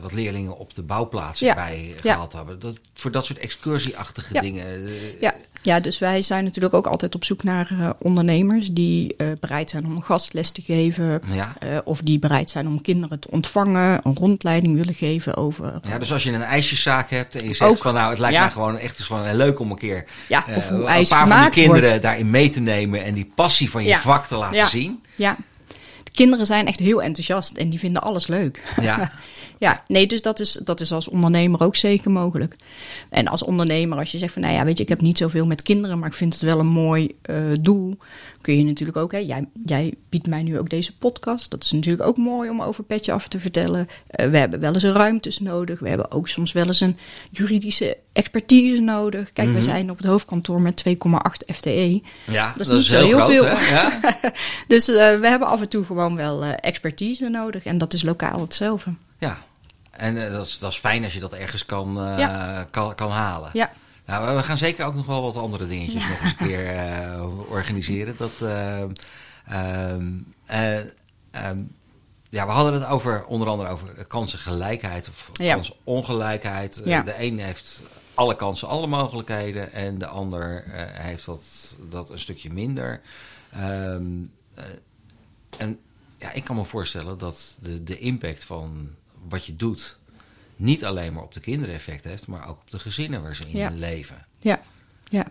wat 0.00 0.12
leerlingen 0.12 0.56
op 0.56 0.74
de 0.74 0.82
bouwplaatsen 0.82 1.46
Ja. 1.46 1.54
bij 1.54 1.86
Ja. 1.88 1.94
gehaald 2.12 2.32
hebben. 2.32 2.58
Dat, 2.58 2.78
voor 2.94 3.10
dat 3.10 3.26
soort 3.26 3.38
excursieachtige 3.38 4.34
Ja. 4.34 4.40
dingen. 4.40 4.66
eh, 4.86 5.20
Ja. 5.20 5.34
Ja, 5.64 5.80
dus 5.80 5.98
wij 5.98 6.22
zijn 6.22 6.44
natuurlijk 6.44 6.74
ook 6.74 6.86
altijd 6.86 7.14
op 7.14 7.24
zoek 7.24 7.42
naar 7.42 7.68
eh, 7.70 7.90
ondernemers 7.98 8.70
die 8.70 9.16
eh, 9.16 9.26
bereid 9.40 9.70
zijn 9.70 9.86
om 9.86 9.96
een 9.96 10.02
gastles 10.02 10.50
te 10.50 10.62
geven. 10.62 11.22
Ja. 11.32 11.52
eh, 11.58 11.78
of 11.84 12.00
die 12.00 12.18
bereid 12.18 12.50
zijn 12.50 12.66
om 12.66 12.80
kinderen 12.80 13.18
te 13.20 13.30
ontvangen, 13.30 14.00
een 14.02 14.16
rondleiding 14.16 14.76
willen 14.76 14.94
geven 14.94 15.36
over. 15.36 15.80
Ja, 15.88 15.98
dus 15.98 16.12
als 16.12 16.22
je 16.22 16.32
een 16.32 16.42
ijsjeszaak 16.42 17.10
hebt 17.10 17.36
en 17.36 17.48
je 17.48 17.54
zegt 17.54 17.70
Ook. 17.70 17.78
van 17.78 17.94
nou, 17.94 18.10
het 18.10 18.18
lijkt 18.18 18.36
Ja. 18.36 18.42
mij 18.42 18.50
gewoon 18.50 18.78
echt 18.78 18.98
is 18.98 19.04
gewoon 19.04 19.36
leuk 19.36 19.58
om 19.58 19.70
een 19.70 19.78
keer 19.78 20.04
Ja, 20.28 20.44
of 20.56 20.70
een 20.70 20.82
paar 20.84 21.04
van 21.04 21.18
gemaakt 21.18 21.54
kinderen 21.54 21.88
wordt. 21.88 22.02
daarin 22.02 22.30
mee 22.30 22.48
te 22.48 22.60
nemen 22.60 23.04
en 23.04 23.14
die 23.14 23.32
passie 23.34 23.70
van 23.70 23.82
je 23.82 23.88
Ja. 23.88 23.98
vak 23.98 24.26
te 24.26 24.36
laten 24.36 24.56
Ja. 24.56 24.66
zien. 24.68 25.02
Ja. 25.16 25.36
kinderen 26.12 26.46
zijn 26.46 26.66
echt 26.66 26.78
heel 26.78 27.02
enthousiast 27.02 27.56
en 27.56 27.68
die 27.68 27.78
vinden 27.78 28.02
alles 28.02 28.26
leuk. 28.26 28.62
Ja. 28.80 29.12
ja, 29.58 29.82
nee, 29.86 30.06
dus 30.06 30.22
dat 30.22 30.40
is, 30.40 30.52
dat 30.52 30.80
is 30.80 30.92
als 30.92 31.08
ondernemer 31.08 31.62
ook 31.62 31.76
zeker 31.76 32.10
mogelijk. 32.10 32.56
En 33.08 33.26
als 33.26 33.42
ondernemer, 33.42 33.98
als 33.98 34.12
je 34.12 34.18
zegt 34.18 34.32
van, 34.32 34.42
nou 34.42 34.54
ja, 34.54 34.64
weet 34.64 34.76
je, 34.76 34.82
ik 34.82 34.88
heb 34.88 35.00
niet 35.00 35.18
zoveel 35.18 35.46
met 35.46 35.62
kinderen, 35.62 35.98
maar 35.98 36.08
ik 36.08 36.14
vind 36.14 36.32
het 36.32 36.42
wel 36.42 36.58
een 36.58 36.66
mooi 36.66 37.14
uh, 37.30 37.36
doel, 37.60 37.96
kun 38.40 38.56
je 38.56 38.64
natuurlijk 38.64 38.98
ook, 38.98 39.12
hè, 39.12 39.18
jij, 39.18 39.48
jij 39.64 39.94
biedt 40.08 40.26
mij 40.26 40.42
nu 40.42 40.58
ook 40.58 40.70
deze 40.70 40.96
podcast. 40.96 41.50
Dat 41.50 41.64
is 41.64 41.72
natuurlijk 41.72 42.08
ook 42.08 42.16
mooi 42.16 42.50
om 42.50 42.62
over 42.62 42.84
Petje 42.84 43.12
Af 43.12 43.28
te 43.28 43.38
vertellen. 43.40 43.86
Uh, 44.20 44.26
we 44.26 44.38
hebben 44.38 44.60
wel 44.60 44.74
eens 44.74 44.82
een 44.82 44.92
ruimtes 44.92 45.38
nodig. 45.38 45.80
We 45.80 45.88
hebben 45.88 46.10
ook 46.10 46.28
soms 46.28 46.52
wel 46.52 46.66
eens 46.66 46.80
een 46.80 46.96
juridische 47.30 47.96
expertise 48.12 48.80
nodig. 48.80 49.32
Kijk, 49.32 49.48
mm 49.48 49.54
-hmm. 49.54 49.62
we 49.62 49.70
zijn 49.70 49.90
op 49.90 49.96
het 49.96 50.06
hoofdkantoor 50.06 50.60
met 50.60 50.84
2,8 50.88 51.54
FTE. 51.54 52.02
Ja, 52.26 52.52
dat 52.56 52.60
is 52.60 52.66
dat 52.66 52.76
niet 52.76 52.84
is 52.84 52.90
zo 52.90 53.04
heel 53.04 53.18
groot, 53.18 53.30
veel. 53.30 53.44
Ja. 53.44 54.00
dus 54.68 54.88
uh, 54.88 54.94
we 54.96 55.26
hebben 55.28 55.48
af 55.48 55.60
en 55.60 55.68
toe 55.68 55.84
gewoon 55.84 56.16
wel 56.16 56.44
uh, 56.44 56.52
expertise 56.60 57.28
nodig. 57.28 57.64
En 57.64 57.78
dat 57.78 57.92
is 57.92 58.02
lokaal 58.02 58.40
hetzelfde. 58.40 58.90
Ja, 59.26 59.38
en 59.90 60.16
uh, 60.16 60.30
dat, 60.30 60.46
is, 60.46 60.58
dat 60.58 60.70
is 60.70 60.78
fijn 60.78 61.04
als 61.04 61.14
je 61.14 61.20
dat 61.20 61.32
ergens 61.32 61.66
kan, 61.66 61.94
Ja. 62.18 62.66
kan, 62.70 62.94
kan 62.94 63.10
halen. 63.10 63.50
Ja. 63.52 63.72
Nou, 64.06 64.36
we 64.36 64.42
gaan 64.42 64.58
zeker 64.58 64.86
ook 64.86 64.94
nog 64.94 65.06
wel 65.06 65.22
wat 65.22 65.36
andere 65.36 65.66
dingetjes 65.66 66.08
nog 66.08 66.20
eens 66.22 66.30
een 66.30 66.46
keer 66.46 67.22
organiseren. 67.48 68.16
Dat, 68.16 68.40
um, 68.40 70.34
um, 71.32 71.70
ja, 72.34 72.46
we 72.46 72.52
hadden 72.52 72.72
het 72.72 72.84
over 72.84 73.24
onder 73.24 73.48
andere 73.48 73.70
over 73.70 74.04
kansengelijkheid 74.06 75.08
of 75.08 75.28
Ja. 75.32 75.54
kansongelijkheid. 75.54 76.82
Ja. 76.84 77.02
De 77.02 77.14
een 77.22 77.38
heeft 77.38 77.82
alle 78.14 78.36
kansen, 78.36 78.68
alle 78.68 78.86
mogelijkheden 78.86 79.72
en 79.72 79.98
de 79.98 80.06
ander 80.06 80.64
eh, 80.64 80.82
heeft 80.86 81.26
dat, 81.26 81.76
dat 81.90 82.10
een 82.10 82.18
stukje 82.18 82.52
minder. 82.52 83.00
Ehm, 83.52 84.04
eh, 84.54 84.64
en 85.58 85.78
ja, 86.16 86.32
ik 86.32 86.44
kan 86.44 86.56
me 86.56 86.64
voorstellen 86.64 87.18
dat 87.18 87.58
de, 87.60 87.82
de 87.82 87.98
impact 87.98 88.44
van 88.44 88.88
wat 89.28 89.44
je 89.44 89.56
doet 89.56 89.98
niet 90.56 90.84
alleen 90.84 91.12
maar 91.12 91.22
op 91.22 91.34
de 91.34 91.40
kinderen 91.40 91.74
effect 91.74 92.04
heeft, 92.04 92.26
maar 92.26 92.48
ook 92.48 92.58
op 92.60 92.70
de 92.70 92.78
gezinnen 92.78 93.22
waar 93.22 93.36
ze 93.36 93.44
in 93.48 93.56
Ja. 93.58 93.70
leven. 93.70 94.26
Ja. 94.38 94.60
Ja. 95.08 95.26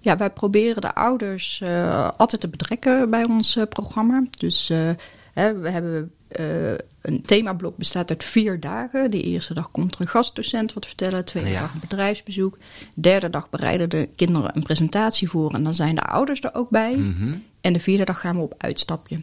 ja, 0.00 0.16
wij 0.16 0.30
proberen 0.30 0.80
de 0.82 0.94
ouders 0.94 1.60
eh, 1.60 2.10
altijd 2.16 2.40
te 2.40 2.48
betrekken 2.48 3.10
bij 3.10 3.24
ons 3.24 3.56
eh, 3.56 3.64
programma. 3.68 4.24
Dus 4.30 4.70
eh, 4.70 4.90
hè, 5.34 5.58
we 5.58 5.70
hebben 5.70 6.12
eh, 6.28 6.72
een 7.00 7.22
themablok 7.22 7.76
bestaat 7.76 8.10
uit 8.10 8.24
vier 8.24 8.60
dagen. 8.60 9.10
De 9.10 9.22
eerste 9.22 9.54
dag 9.54 9.70
komt 9.70 9.94
er 9.94 10.00
een 10.00 10.08
gastdocent 10.08 10.72
wat 10.72 10.86
vertellen. 10.86 11.16
De 11.16 11.24
tweede 11.24 11.50
Ja. 11.50 11.60
dag 11.60 11.72
een 11.74 11.80
bedrijfsbezoek. 11.80 12.58
De 12.94 13.00
derde 13.00 13.30
dag 13.30 13.50
bereiden 13.50 13.90
de 13.90 14.08
kinderen 14.16 14.56
een 14.56 14.62
presentatie 14.62 15.28
voor. 15.28 15.52
En 15.52 15.64
dan 15.64 15.74
zijn 15.74 15.94
de 15.94 16.02
ouders 16.02 16.40
er 16.40 16.54
ook 16.54 16.70
bij. 16.70 16.96
Mhm. 16.96 17.34
En 17.60 17.72
de 17.72 17.80
vierde 17.80 18.04
dag 18.04 18.20
gaan 18.20 18.36
we 18.36 18.42
op 18.42 18.54
uitstapje. 18.58 19.22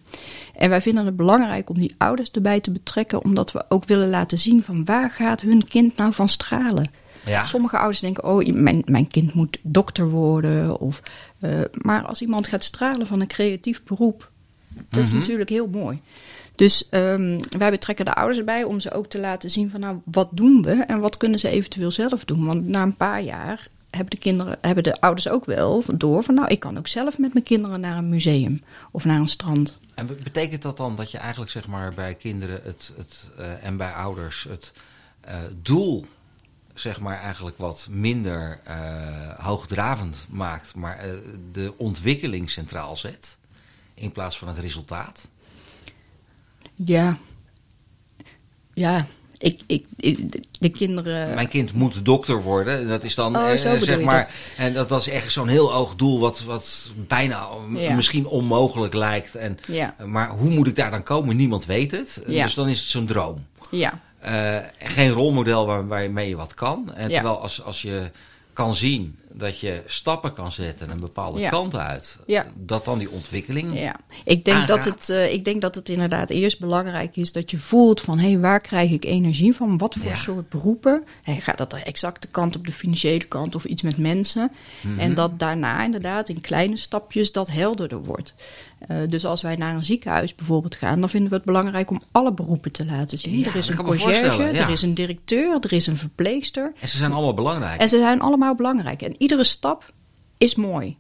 En 0.56 0.70
wij 0.70 0.82
vinden 0.82 1.06
het 1.06 1.16
belangrijk 1.16 1.70
om 1.70 1.80
die 1.80 1.96
ouders 1.98 2.32
erbij 2.32 2.60
te 2.60 2.72
betrekken, 2.72 3.24
omdat 3.24 3.52
we 3.52 3.66
ook 3.70 3.86
willen 3.86 4.10
laten 4.10 4.38
zien 4.40 4.64
van 4.64 4.86
waar 4.86 5.12
gaat 5.12 5.42
hun 5.42 5.68
kind 5.68 5.98
nou 5.98 6.14
van 6.14 6.28
stralen. 6.30 6.92
Ja. 7.26 7.44
Sommige 7.44 7.78
ouders 7.78 8.00
denken, 8.00 8.24
oh, 8.24 8.46
mijn, 8.54 8.82
mijn 8.86 9.08
kind 9.08 9.34
moet 9.34 9.58
dokter 9.62 10.10
worden. 10.10 10.80
Of, 10.80 11.02
eh, 11.40 11.60
maar 11.72 12.06
als 12.06 12.22
iemand 12.22 12.48
gaat 12.48 12.64
stralen 12.64 13.08
van 13.08 13.22
een 13.22 13.28
creatief 13.28 13.84
beroep, 13.84 14.31
dat 14.90 15.04
is 15.04 15.10
Mhm. 15.10 15.20
natuurlijk 15.20 15.50
heel 15.50 15.68
mooi. 15.68 16.02
Dus 16.56 16.90
ehm, 16.90 17.40
wij 17.58 17.70
betrekken 17.72 18.06
de 18.06 18.14
ouders 18.14 18.38
erbij 18.40 18.64
om 18.64 18.80
ze 18.80 18.92
ook 18.92 19.08
te 19.08 19.20
laten 19.20 19.52
zien 19.52 19.70
van, 19.70 19.80
nou, 19.80 19.98
wat 20.04 20.30
doen 20.32 20.62
we 20.62 20.72
en 20.74 21.00
wat 21.00 21.18
kunnen 21.18 21.40
ze 21.40 21.50
eventueel 21.50 21.92
zelf 21.92 22.26
doen. 22.26 22.46
Want 22.46 22.68
na 22.68 22.82
een 22.82 22.96
paar 22.96 23.22
jaar 23.22 23.68
hebben 23.90 24.10
de, 24.10 24.18
kinderen, 24.18 24.58
hebben 24.62 24.84
de 24.84 25.02
ouders 25.02 25.30
ook 25.30 25.46
wel 25.46 25.84
door 25.96 26.24
van, 26.24 26.36
nou, 26.36 26.48
ik 26.48 26.60
kan 26.60 26.78
ook 26.78 26.88
zelf 26.88 27.18
met 27.18 27.34
mijn 27.34 27.46
kinderen 27.46 27.80
naar 27.80 27.98
een 27.98 28.10
museum 28.10 28.62
of 28.92 29.06
naar 29.06 29.20
een 29.20 29.28
strand. 29.28 29.80
En 29.94 30.06
be- 30.06 30.18
betekent 30.24 30.62
dat 30.62 30.78
dan 30.78 30.96
dat 30.96 31.12
je 31.12 31.18
eigenlijk 31.18 31.52
zeg 31.52 31.68
maar 31.68 31.94
bij 31.94 32.16
kinderen 32.16 32.60
het, 32.64 32.94
het, 32.98 33.30
eh, 33.38 33.64
en 33.66 33.78
bij 33.78 33.92
ouders 33.92 34.44
het 34.50 34.74
eh, 35.22 35.36
doel 35.62 36.06
zeg 36.74 37.00
maar 37.00 37.20
eigenlijk 37.22 37.58
wat 37.58 37.88
minder 37.90 38.60
eh, 38.64 38.76
hoogdravend 39.38 40.26
maakt, 40.30 40.76
maar 40.76 41.06
de 41.52 41.74
ontwikkeling 41.78 42.50
centraal 42.50 42.96
zet 42.96 43.38
in 44.02 44.12
plaats 44.12 44.38
van 44.38 44.48
het 44.48 44.58
resultaat? 44.58 45.28
Ja, 46.76 47.18
ja, 48.74 49.06
ik, 49.38 49.60
ik, 49.68 49.86
de 50.60 50.70
kinderen. 50.70 51.36
Mijn 51.36 51.48
kind 51.48 51.74
moet 51.74 52.06
dokter 52.06 52.42
worden. 52.44 52.88
Dat 52.88 53.04
is 53.04 53.16
dan 53.16 53.36
Oh, 53.38 53.50
eh, 53.52 53.58
zeg 53.58 54.02
maar. 54.02 54.24
dat. 54.24 54.32
En 54.58 54.74
dat, 54.74 54.90
dat 54.90 55.00
is 55.02 55.08
echt 55.10 55.32
zo'n 55.32 55.48
heel 55.48 55.72
hoog 55.74 55.96
doel, 55.96 56.20
wat, 56.20 56.44
wat 56.44 56.92
bijna 57.08 57.48
Ja. 57.74 57.96
misschien 57.96 58.26
onmogelijk 58.26 58.94
lijkt. 58.94 59.36
En, 59.36 59.58
Ja, 59.68 59.96
maar 60.06 60.30
hoe 60.30 60.50
moet 60.50 60.68
ik 60.68 60.76
daar 60.76 60.92
dan 60.92 61.04
komen? 61.04 61.36
Niemand 61.36 61.66
weet 61.66 61.92
het. 61.92 62.24
Ja. 62.28 62.44
Dus 62.44 62.54
dan 62.54 62.68
is 62.70 62.80
het 62.80 62.90
zo'n 62.90 63.06
droom. 63.06 63.46
ja, 63.72 64.00
Eh, 64.20 64.58
geen 64.80 65.10
rolmodel 65.10 65.66
waar, 65.66 65.88
waarmee 65.88 66.30
je 66.30 66.36
wat 66.36 66.54
kan. 66.54 66.94
En 66.96 67.10
terwijl 67.10 67.42
als, 67.42 67.64
als 67.64 67.82
je 67.82 68.12
kan 68.54 68.76
zien 68.76 69.20
dat 69.34 69.60
je 69.60 69.82
stappen 69.86 70.34
kan 70.34 70.52
zetten 70.52 70.90
een 70.90 71.00
bepaalde 71.00 71.40
Ja. 71.40 71.50
kant 71.50 71.76
uit, 71.76 72.20
Ja. 72.26 72.46
dat 72.56 72.86
dan 72.86 72.98
die 72.98 73.10
ontwikkeling. 73.12 73.80
ja. 73.80 73.96
Ik 74.26 74.46
denk, 74.46 74.68
dat 74.68 74.86
het, 74.86 75.10
eh, 75.10 75.34
ik 75.34 75.46
denk 75.46 75.62
dat 75.62 75.76
het 75.76 75.90
inderdaad 75.90 76.30
eerst 76.30 76.60
belangrijk 76.60 77.16
is 77.16 77.32
dat 77.32 77.52
je 77.52 77.58
voelt 77.58 78.02
van 78.02 78.20
hé, 78.20 78.28
hey, 78.30 78.40
waar 78.40 78.60
krijg 78.62 78.92
ik 78.92 79.06
energie 79.06 79.54
van? 79.56 79.78
Wat 79.78 79.96
voor 79.96 80.08
Ja. 80.08 80.16
soort 80.16 80.50
beroepen? 80.50 81.04
Hey, 81.24 81.40
gaat 81.40 81.58
dat 81.58 81.72
de 81.72 81.78
exacte 81.84 82.28
kant 82.28 82.56
op 82.56 82.66
de 82.66 82.72
financiële 82.72 83.24
kant 83.26 83.56
of 83.56 83.66
iets 83.66 83.82
met 83.82 83.98
mensen? 83.98 84.52
Mhm. 84.82 85.00
En 85.00 85.14
dat 85.14 85.40
daarna 85.40 85.84
inderdaad 85.84 86.30
in 86.30 86.42
kleine 86.42 86.78
stapjes 86.78 87.32
dat 87.32 87.50
helderder 87.52 88.04
wordt. 88.04 88.34
Eh, 88.88 88.98
dus 89.10 89.26
als 89.26 89.42
wij 89.42 89.56
naar 89.56 89.76
een 89.76 89.84
ziekenhuis 89.84 90.36
bijvoorbeeld 90.36 90.76
gaan, 90.76 91.00
dan 91.00 91.10
vinden 91.10 91.30
we 91.30 91.36
het 91.36 91.46
belangrijk 91.46 91.90
om 91.90 92.02
alle 92.12 92.34
beroepen 92.34 92.72
te 92.72 92.86
laten 92.86 93.18
zien. 93.18 93.46
Er 93.46 93.56
is 93.56 93.68
een 93.68 93.76
conciërge, 93.76 94.44
er 94.44 94.70
is 94.70 94.82
een 94.82 94.94
directeur, 94.94 95.58
er 95.62 95.74
is 95.74 95.88
een 95.88 95.98
verpleegster. 95.98 96.72
En 96.80 96.88
ze 96.88 96.98
zijn 96.98 97.12
allemaal 97.12 97.34
belangrijk. 97.34 97.82
En 97.82 97.90
ze 97.90 97.98
zijn 97.98 98.20
allemaal 98.22 98.56
belangrijk. 98.56 99.02
En 99.02 99.14
iedere 99.22 99.44
stap 99.44 99.94
is 100.38 100.56
mooi. 100.56 100.98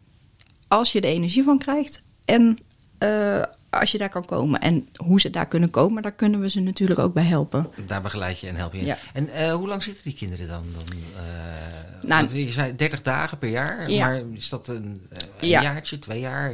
Als 0.67 0.91
je 0.91 1.01
er 1.01 1.09
energie 1.09 1.43
van 1.43 1.57
krijgt 1.57 2.01
en 2.25 2.57
eh, 2.97 3.41
als 3.69 3.91
je 3.91 3.97
daar 3.97 4.09
kan 4.09 4.25
komen. 4.25 4.59
En 4.61 4.87
hoe 4.95 5.19
ze 5.19 5.29
daar 5.29 5.47
kunnen 5.47 5.69
komen, 5.69 6.01
daar 6.01 6.11
kunnen 6.11 6.39
we 6.39 6.49
ze 6.49 6.59
natuurlijk 6.59 6.99
ook 6.99 7.13
bij 7.13 7.23
helpen. 7.23 7.69
Daar 7.87 8.01
begeleid 8.01 8.39
je 8.39 8.47
en 8.47 8.55
help 8.55 8.73
je 8.73 8.79
in. 8.79 8.85
Ja. 8.85 8.97
En 9.13 9.29
eh, 9.29 9.53
hoe 9.53 9.67
lang 9.67 9.83
zitten 9.83 10.03
die 10.03 10.13
kinderen 10.13 10.47
dan? 10.47 10.63
dan 10.73 10.97
eh, 11.17 12.07
Nou, 12.09 12.37
je 12.45 12.51
zei 12.51 12.75
30 12.75 13.01
dagen 13.01 13.37
per 13.37 13.49
jaar, 13.49 13.89
Ja. 13.91 14.05
maar 14.05 14.21
is 14.33 14.49
dat 14.49 14.67
een, 14.67 15.07
een 15.39 15.47
Ja. 15.47 15.61
jaartje, 15.61 15.99
twee 15.99 16.19
jaar? 16.19 16.53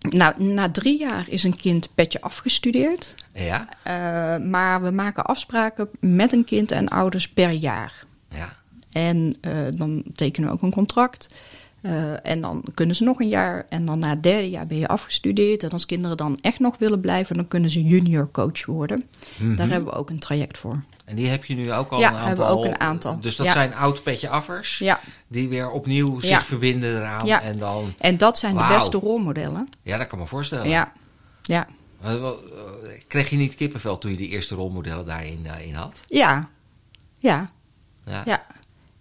Nou, 0.00 0.42
na 0.42 0.70
drie 0.70 0.98
jaar 0.98 1.24
is 1.28 1.42
een 1.44 1.56
kind 1.56 1.94
petje 1.94 2.20
afgestudeerd. 2.20 3.14
ja, 3.34 3.68
maar 4.38 4.82
we 4.82 4.90
maken 4.90 5.24
afspraken 5.24 5.88
met 6.00 6.32
een 6.32 6.44
kind 6.44 6.70
en 6.72 6.88
ouders 6.88 7.28
per 7.28 7.50
jaar. 7.50 8.04
ja. 8.28 8.62
En 8.94 9.36
eh, 9.40 9.52
dan 9.76 10.02
tekenen 10.12 10.48
we 10.48 10.54
ook 10.54 10.62
een 10.62 10.70
contract. 10.72 11.34
Eh, 11.80 12.26
en 12.26 12.40
dan 12.40 12.64
kunnen 12.74 12.96
ze 12.96 13.04
nog 13.04 13.20
een 13.20 13.28
jaar. 13.28 13.66
En 13.68 13.86
dan 13.86 13.98
na 13.98 14.08
het 14.08 14.22
derde 14.22 14.50
jaar 14.50 14.66
ben 14.66 14.78
je 14.78 14.88
afgestudeerd. 14.88 15.62
En 15.62 15.70
als 15.70 15.86
kinderen 15.86 16.16
dan 16.16 16.38
echt 16.40 16.58
nog 16.58 16.78
willen 16.78 17.00
blijven, 17.00 17.36
dan 17.36 17.48
kunnen 17.48 17.70
ze 17.70 17.82
junior 17.82 18.30
coach 18.30 18.66
worden. 18.66 19.04
Mhm. 19.38 19.56
Daar 19.56 19.68
hebben 19.68 19.92
we 19.92 19.98
ook 19.98 20.10
een 20.10 20.18
traject 20.18 20.58
voor. 20.58 20.82
En 21.04 21.16
die 21.16 21.28
heb 21.28 21.44
je 21.44 21.54
nu 21.54 21.72
ook 21.72 21.90
al 21.90 21.98
Ja, 21.98 22.08
een 22.08 22.14
aantal. 22.16 22.26
hebben 22.26 22.46
we 22.46 22.50
ook 22.52 22.64
een 22.64 22.80
aantal. 22.80 23.20
Dus 23.20 23.36
dat 23.36 23.46
Ja. 23.46 23.52
zijn 23.52 23.74
oud 23.74 24.02
petje 24.02 24.28
affers 24.28 24.78
Ja, 24.78 25.00
die 25.26 25.48
weer 25.48 25.70
opnieuw 25.70 26.20
zich 26.20 26.46
verbinden 26.46 26.96
eraan. 26.96 27.28
En 27.28 27.58
dan, 27.58 27.94
en 27.98 28.16
dat 28.16 28.38
zijn 28.38 28.56
de 28.56 28.66
beste 28.68 28.98
rolmodellen. 28.98 29.68
ja, 29.82 29.98
dat 29.98 30.06
kan 30.06 30.18
me 30.18 30.26
voorstellen. 30.26 30.68
Ja, 30.68 30.92
ja, 31.42 31.66
eh, 32.02 32.24
Kreeg 33.08 33.30
je 33.30 33.36
niet 33.36 33.54
kippenvel 33.54 33.98
toen 33.98 34.10
je 34.10 34.16
die 34.16 34.28
eerste 34.28 34.54
rolmodellen 34.54 35.04
daarin 35.06 35.46
in 35.66 35.74
had? 35.74 36.00
ja, 36.08 36.48
ja, 37.18 37.50
Ja. 38.06 38.22
ja. 38.24 38.46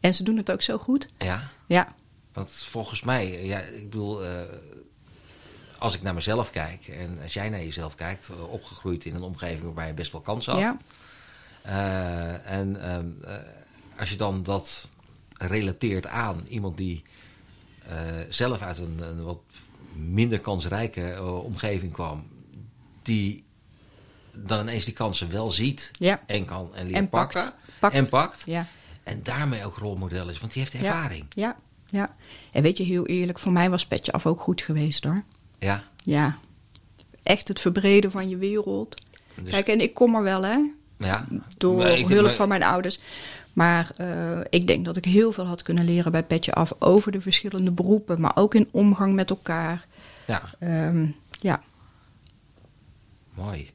En 0.04 0.13
ze 0.13 0.24
doen 0.24 0.38
het 0.38 0.52
ook 0.52 0.62
zo 0.62 0.78
goed. 0.78 1.08
ja. 1.18 1.50
Ja, 1.68 1.96
Want 2.34 2.52
volgens 2.52 3.02
mij, 3.02 3.46
ja, 3.46 3.60
ik 3.60 3.84
bedoel, 3.89 4.26
eh, 4.26 4.42
als 5.80 5.96
ik 5.96 6.02
naar 6.02 6.13
mezelf 6.13 6.50
kijk 6.52 6.88
en 6.88 7.20
als 7.24 7.34
jij 7.34 7.50
naar 7.50 7.60
jezelf 7.63 7.96
kijkt, 7.96 8.30
eh, 8.30 8.52
opgegroeid 8.52 9.06
in 9.06 9.16
een 9.16 9.22
omgeving 9.22 9.63
waarbij 9.63 9.88
je 9.88 9.94
best 9.94 10.12
wel 10.12 10.22
kans 10.22 10.46
had. 10.46 10.60
ja, 10.60 10.78
Eh, 11.62 12.52
en 12.52 12.82
ehm, 12.84 13.08
eh, 13.24 13.36
als 14.00 14.10
je 14.10 14.16
dan 14.16 14.44
dat 14.44 14.88
relateert 15.38 16.08
aan 16.08 16.44
iemand 16.48 16.78
die 16.78 17.04
zelf 18.30 18.62
uit 18.62 18.78
een, 18.78 19.00
een 19.02 19.24
wat 19.24 19.39
minder 19.96 20.39
kansrijke 20.39 21.24
omgeving 21.44 21.92
kwam, 21.92 22.28
die 23.02 23.44
dan 24.32 24.60
ineens 24.60 24.86
die 24.86 24.94
kansen 24.94 25.32
wel 25.32 25.52
ziet 25.52 25.92
ja. 26.00 26.24
en 26.26 26.46
kan 26.46 26.76
en 26.76 26.84
leert 26.86 26.98
En 26.98 27.10
pakt. 27.10 27.34
pakken 27.34 27.54
Pakt. 27.80 27.96
en 27.96 28.10
pakt. 28.10 28.44
ja. 28.46 28.68
En 29.04 29.20
daarmee 29.24 29.66
ook 29.66 29.78
rolmodel 29.78 30.30
is, 30.30 30.39
want 30.39 30.54
die 30.54 30.62
heeft 30.62 30.74
ervaring. 30.76 31.26
Ja, 31.30 31.56
ja. 31.86 32.16
En 32.52 32.63
weet 32.63 32.78
je, 32.78 32.84
heel 32.84 33.06
eerlijk, 33.06 33.39
voor 33.39 33.52
mij 33.52 33.70
was 33.70 33.86
Petje 33.86 34.12
Af 34.12 34.26
ook 34.26 34.39
goed 34.39 34.62
geweest 34.62 35.04
hoor. 35.04 35.24
Ja. 35.60 35.84
Ja. 36.04 36.38
Echt 37.24 37.48
het 37.48 37.60
verbreden 37.60 38.12
van 38.12 38.30
je 38.30 38.38
wereld. 38.38 39.02
Dus, 39.36 39.50
Kijk, 39.52 39.68
en 39.68 39.82
ik 39.82 39.94
kom 39.94 40.16
er 40.16 40.24
wel 40.24 40.44
hè, 40.44 40.58
ja. 40.98 41.28
door 41.58 41.86
hulp 41.86 42.22
maar- 42.22 42.36
van 42.36 42.48
mijn 42.48 42.63
ouders. 42.63 43.00
Maar 43.54 43.92
eh, 43.98 44.39
ik 44.50 44.68
denk 44.68 44.86
dat 44.86 44.98
ik 44.98 45.06
heel 45.06 45.32
veel 45.32 45.46
had 45.46 45.62
kunnen 45.62 45.86
leren 45.86 46.12
bij 46.12 46.24
Petje 46.24 46.54
Af 46.54 46.74
over 46.80 47.12
de 47.12 47.22
verschillende 47.22 47.72
beroepen. 47.72 48.22
Maar 48.22 48.32
ook 48.36 48.56
in 48.56 48.68
omgang 48.72 49.13
met 49.13 49.30
elkaar. 49.30 49.86
Ja, 50.28 50.42
Ehm, 50.60 51.08
ja, 51.39 51.63
mooi. 53.34 53.72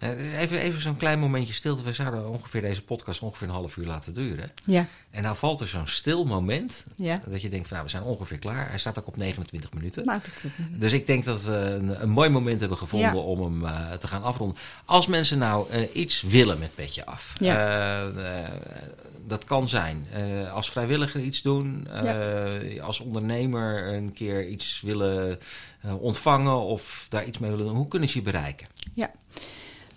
Eh, 0.00 0.40
Even, 0.40 0.58
even 0.58 0.80
zo'n 0.80 0.96
klein 0.96 1.18
momentje 1.18 1.54
stilte. 1.54 1.82
We 1.82 1.92
zouden 1.92 2.28
ongeveer 2.28 2.60
deze 2.60 2.82
podcast 2.82 3.22
ongeveer 3.22 3.48
een 3.48 3.54
half 3.54 3.76
uur 3.76 3.86
laten 3.86 4.14
duren. 4.14 4.50
Ja, 4.66 4.86
En 5.10 5.22
nou 5.22 5.36
valt 5.36 5.60
er 5.60 5.68
zo'n 5.68 5.86
stil 5.86 6.24
moment. 6.24 6.84
ja. 6.96 7.20
Dat 7.28 7.42
je 7.42 7.48
denkt, 7.48 7.68
van, 7.68 7.76
nou, 7.76 7.88
we 7.90 7.96
zijn 7.96 8.02
ongeveer 8.10 8.38
klaar. 8.38 8.68
Hij 8.68 8.78
staat 8.78 8.98
ook 8.98 9.06
op 9.06 9.16
29 9.16 9.72
minuten. 9.72 10.04
Nou, 10.04 10.20
dat, 10.22 10.52
Dus 10.80 10.92
ik 10.92 11.06
denk 11.06 11.24
dat 11.24 11.42
we 11.42 11.52
een, 11.52 12.02
een 12.02 12.08
mooi 12.10 12.28
moment 12.28 12.60
hebben 12.60 12.78
gevonden 12.78 13.08
Ja. 13.12 13.16
om 13.18 13.40
hem 13.42 13.64
eh, 13.66 13.92
te 13.92 14.06
gaan 14.06 14.22
afronden. 14.22 14.56
Als 14.84 15.06
mensen 15.06 15.38
nou 15.38 15.86
iets 15.92 16.22
willen 16.22 16.58
met 16.58 16.74
Petje 16.74 17.06
Af. 17.06 17.32
Ja. 17.40 18.10
dat 19.26 19.44
kan 19.44 19.68
zijn. 19.68 20.06
als 20.52 20.70
vrijwilliger 20.70 21.20
iets 21.20 21.42
doen. 21.42 21.88
Als 22.82 23.00
ondernemer 23.00 23.94
een 23.94 24.12
keer 24.12 24.48
iets 24.48 24.80
willen 24.84 25.38
ontvangen. 25.98 26.56
Of 26.60 27.06
daar 27.08 27.24
iets 27.26 27.38
mee 27.38 27.50
willen 27.50 27.66
doen. 27.66 27.76
Hoe 27.76 27.88
kunnen 27.88 28.08
ze 28.08 28.18
je 28.18 28.24
bereiken? 28.24 28.66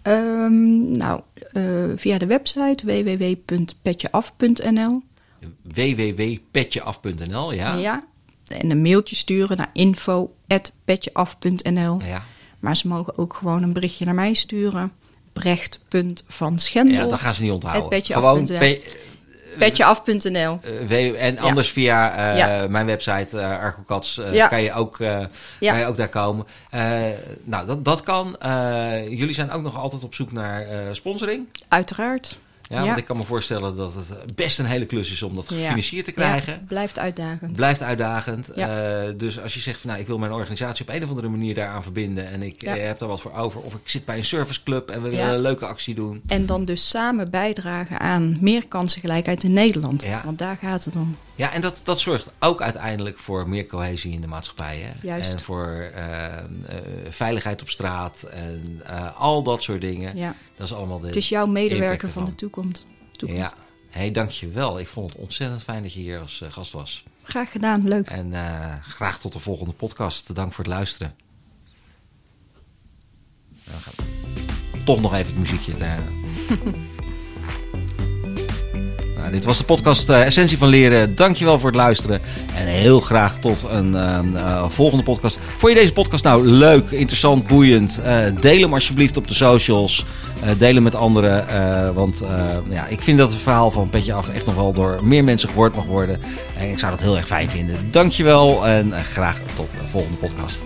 Ehm, 0.03 0.91
nou, 0.91 1.21
eh, 1.51 1.63
via 1.95 2.17
de 2.17 2.25
website 2.25 2.85
www.petjeaf.nl. 2.85 5.01
www.petjeaf.nl, 5.61 7.53
ja? 7.53 7.75
Ja. 7.75 8.03
En 8.47 8.71
een 8.71 8.81
mailtje 8.81 9.15
sturen 9.15 9.57
naar 9.57 9.69
info.petjeaf.nl. 9.73 12.01
Ja. 12.01 12.23
Maar 12.59 12.77
ze 12.77 12.87
mogen 12.87 13.17
ook 13.17 13.33
gewoon 13.33 13.63
een 13.63 13.73
berichtje 13.73 14.05
naar 14.05 14.13
mij 14.13 14.33
sturen. 14.33 14.91
Brecht.vanschendel. 15.33 17.01
Ja, 17.01 17.07
dat 17.07 17.19
gaan 17.19 17.33
ze 17.33 17.41
niet 17.41 17.51
onthouden. 17.51 18.03
Gewoon 18.03 18.47
Petjeaf.nl. 19.57 20.59
eh, 20.61 20.87
w- 20.87 21.15
en 21.15 21.39
anders 21.39 21.71
via 21.71 22.15
eh, 22.31 22.37
Ja. 22.37 22.67
mijn 22.69 22.85
website 22.85 23.37
uh, 23.37 23.65
eh, 24.27 24.33
Ja. 24.33 24.47
kan, 24.47 24.61
je 24.61 24.73
ook, 24.73 24.99
eh, 24.99 25.19
kan 25.59 25.77
je 25.79 25.85
ook 25.85 25.97
daar 25.97 26.09
komen. 26.09 26.45
Eh, 26.69 27.01
nou, 27.43 27.65
dat, 27.65 27.85
dat 27.85 28.01
kan. 28.03 28.35
Eh, 28.39 29.09
jullie 29.09 29.33
zijn 29.33 29.51
ook 29.51 29.61
nog 29.61 29.77
altijd 29.77 30.03
op 30.03 30.15
zoek 30.15 30.31
naar 30.31 30.61
eh, 30.61 30.77
sponsoring. 30.91 31.47
Uiteraard. 31.67 32.37
Ja, 32.69 32.79
Ja. 32.79 32.85
Want 32.85 32.97
ik 32.97 33.05
kan 33.05 33.17
me 33.17 33.23
voorstellen 33.23 33.75
dat 33.75 33.93
het 33.93 34.35
best 34.35 34.59
een 34.59 34.65
hele 34.65 34.85
klus 34.85 35.11
is 35.11 35.23
om 35.23 35.35
dat 35.35 35.47
gefinancierd 35.47 36.05
te 36.05 36.11
krijgen. 36.11 36.53
Ja, 36.53 36.59
blijft 36.67 36.99
uitdagend. 36.99 37.53
Blijft 37.53 37.81
uitdagend. 37.81 38.51
Ja. 38.55 39.03
Eh, 39.03 39.13
dus 39.17 39.39
als 39.39 39.53
je 39.53 39.59
zegt 39.59 39.81
van 39.81 39.89
nou, 39.89 40.01
ik 40.01 40.07
wil 40.07 40.17
mijn 40.17 40.31
organisatie 40.31 40.87
op 40.87 40.93
een 40.93 41.03
of 41.03 41.09
andere 41.09 41.27
manier 41.27 41.55
daaraan 41.55 41.83
verbinden 41.83 42.27
en 42.27 42.41
ik 42.43 42.63
eh, 42.63 42.85
heb 42.85 42.99
daar 42.99 43.09
wat 43.09 43.21
voor 43.21 43.33
over. 43.33 43.61
Of 43.61 43.73
ik 43.73 43.89
zit 43.89 44.05
bij 44.05 44.17
een 44.17 44.23
serviceclub 44.25 44.89
en 44.89 45.01
we 45.01 45.09
willen 45.09 45.33
een 45.33 45.39
leuke 45.39 45.65
actie 45.65 45.95
doen. 45.95 46.21
En 46.27 46.45
dan 46.45 46.65
dus 46.65 46.89
samen 46.89 47.29
bijdragen 47.29 47.99
aan 47.99 48.37
meer 48.41 48.67
kansengelijkheid 48.67 49.43
in 49.43 49.53
Nederland. 49.53 50.05
Want 50.23 50.37
daar 50.39 50.57
gaat 50.61 50.85
het 50.85 50.95
om. 50.95 51.15
Ja, 51.35 51.51
en 51.51 51.61
dat, 51.61 51.81
dat 51.83 51.99
zorgt 51.99 52.31
ook 52.39 52.61
uiteindelijk 52.61 53.17
voor 53.17 53.49
meer 53.49 53.65
cohesie 53.65 54.11
in 54.13 54.21
de 54.21 54.27
maatschappij. 54.27 54.79
Hè? 54.79 54.91
Juist. 55.01 55.33
En 55.33 55.39
voor 55.39 55.91
eh, 55.93 56.37
eh, 56.37 56.43
veiligheid 57.09 57.61
op 57.61 57.69
straat 57.69 58.23
en 58.23 58.81
eh, 58.85 59.19
al 59.19 59.43
dat 59.43 59.63
soort 59.63 59.81
dingen. 59.81 60.17
Ja. 60.17 60.35
Dat 60.55 60.65
is 60.67 60.73
allemaal 60.73 60.99
de 60.99 61.05
Het 61.05 61.15
is 61.15 61.29
jouw 61.29 61.45
medewerker 61.45 62.09
van 62.09 62.25
de 62.25 62.35
toekomst. 62.35 62.85
toekomst. 63.11 63.41
Ja, 63.41 63.53
hey, 63.89 64.11
dankjewel. 64.11 64.79
Ik 64.79 64.87
vond 64.87 65.13
het 65.13 65.21
ontzettend 65.21 65.63
fijn 65.63 65.81
dat 65.83 65.93
je 65.93 65.99
hier 65.99 66.19
als 66.19 66.41
eh, 66.41 66.51
gast 66.51 66.71
was. 66.71 67.03
Graag 67.23 67.51
gedaan, 67.51 67.87
leuk. 67.87 68.09
En 68.09 68.33
graag 68.83 69.19
tot 69.19 69.33
de 69.33 69.39
volgende 69.39 69.73
podcast. 69.73 70.35
Dank 70.35 70.53
voor 70.53 70.63
het 70.63 70.73
luisteren. 70.73 71.15
Dan 73.63 73.79
gaan 73.79 73.93
we 73.95 74.83
toch 74.83 75.01
nog 75.01 75.13
even 75.13 75.31
het 75.31 75.39
muziekje. 75.39 75.75
Te... 75.75 75.95
nou, 79.23 79.35
dit 79.35 79.45
was 79.45 79.57
de 79.57 79.63
podcast 79.63 80.09
eh, 80.09 80.25
Essentie 80.25 80.57
van 80.57 80.67
Leren. 80.67 81.15
Dankjewel 81.15 81.59
voor 81.59 81.69
het 81.69 81.79
luisteren. 81.79 82.21
En 82.55 82.65
heel 82.65 82.99
graag 82.99 83.39
tot 83.39 83.65
een 83.69 83.95
eh, 83.95 84.17
eh, 84.35 84.69
volgende 84.69 85.03
podcast. 85.03 85.39
Vond 85.57 85.73
je 85.73 85.79
deze 85.79 85.93
podcast 85.93 86.23
nou 86.23 86.47
leuk, 86.47 86.91
interessant, 86.91 87.47
boeiend? 87.47 88.01
Eh, 88.03 88.25
deel 88.39 88.61
hem 88.61 88.73
alsjeblieft 88.73 89.17
op 89.17 89.27
de 89.27 89.33
socials. 89.33 90.05
Deel 90.57 90.73
hem 90.73 90.83
met 90.83 90.95
anderen. 90.95 91.45
want 91.93 92.23
ja, 92.69 92.85
ik 92.85 93.01
vind 93.01 93.17
dat 93.17 93.31
het 93.31 93.41
verhaal 93.41 93.71
van 93.71 93.89
Petje 93.89 94.13
Af 94.13 94.29
echt 94.29 94.45
nog 94.45 94.55
wel 94.55 94.73
door 94.73 94.99
meer 95.03 95.23
mensen 95.23 95.49
gehoord 95.49 95.75
mag 95.75 95.85
worden. 95.85 96.21
En 96.57 96.69
ik 96.69 96.79
zou 96.79 96.91
dat 96.91 97.01
heel 97.01 97.17
erg 97.17 97.27
fijn 97.27 97.49
vinden. 97.49 97.75
Dankjewel 97.91 98.67
en 98.67 98.93
graag 99.11 99.37
tot 99.55 99.67
de 99.71 99.87
volgende 99.91 100.17
podcast. 100.17 100.63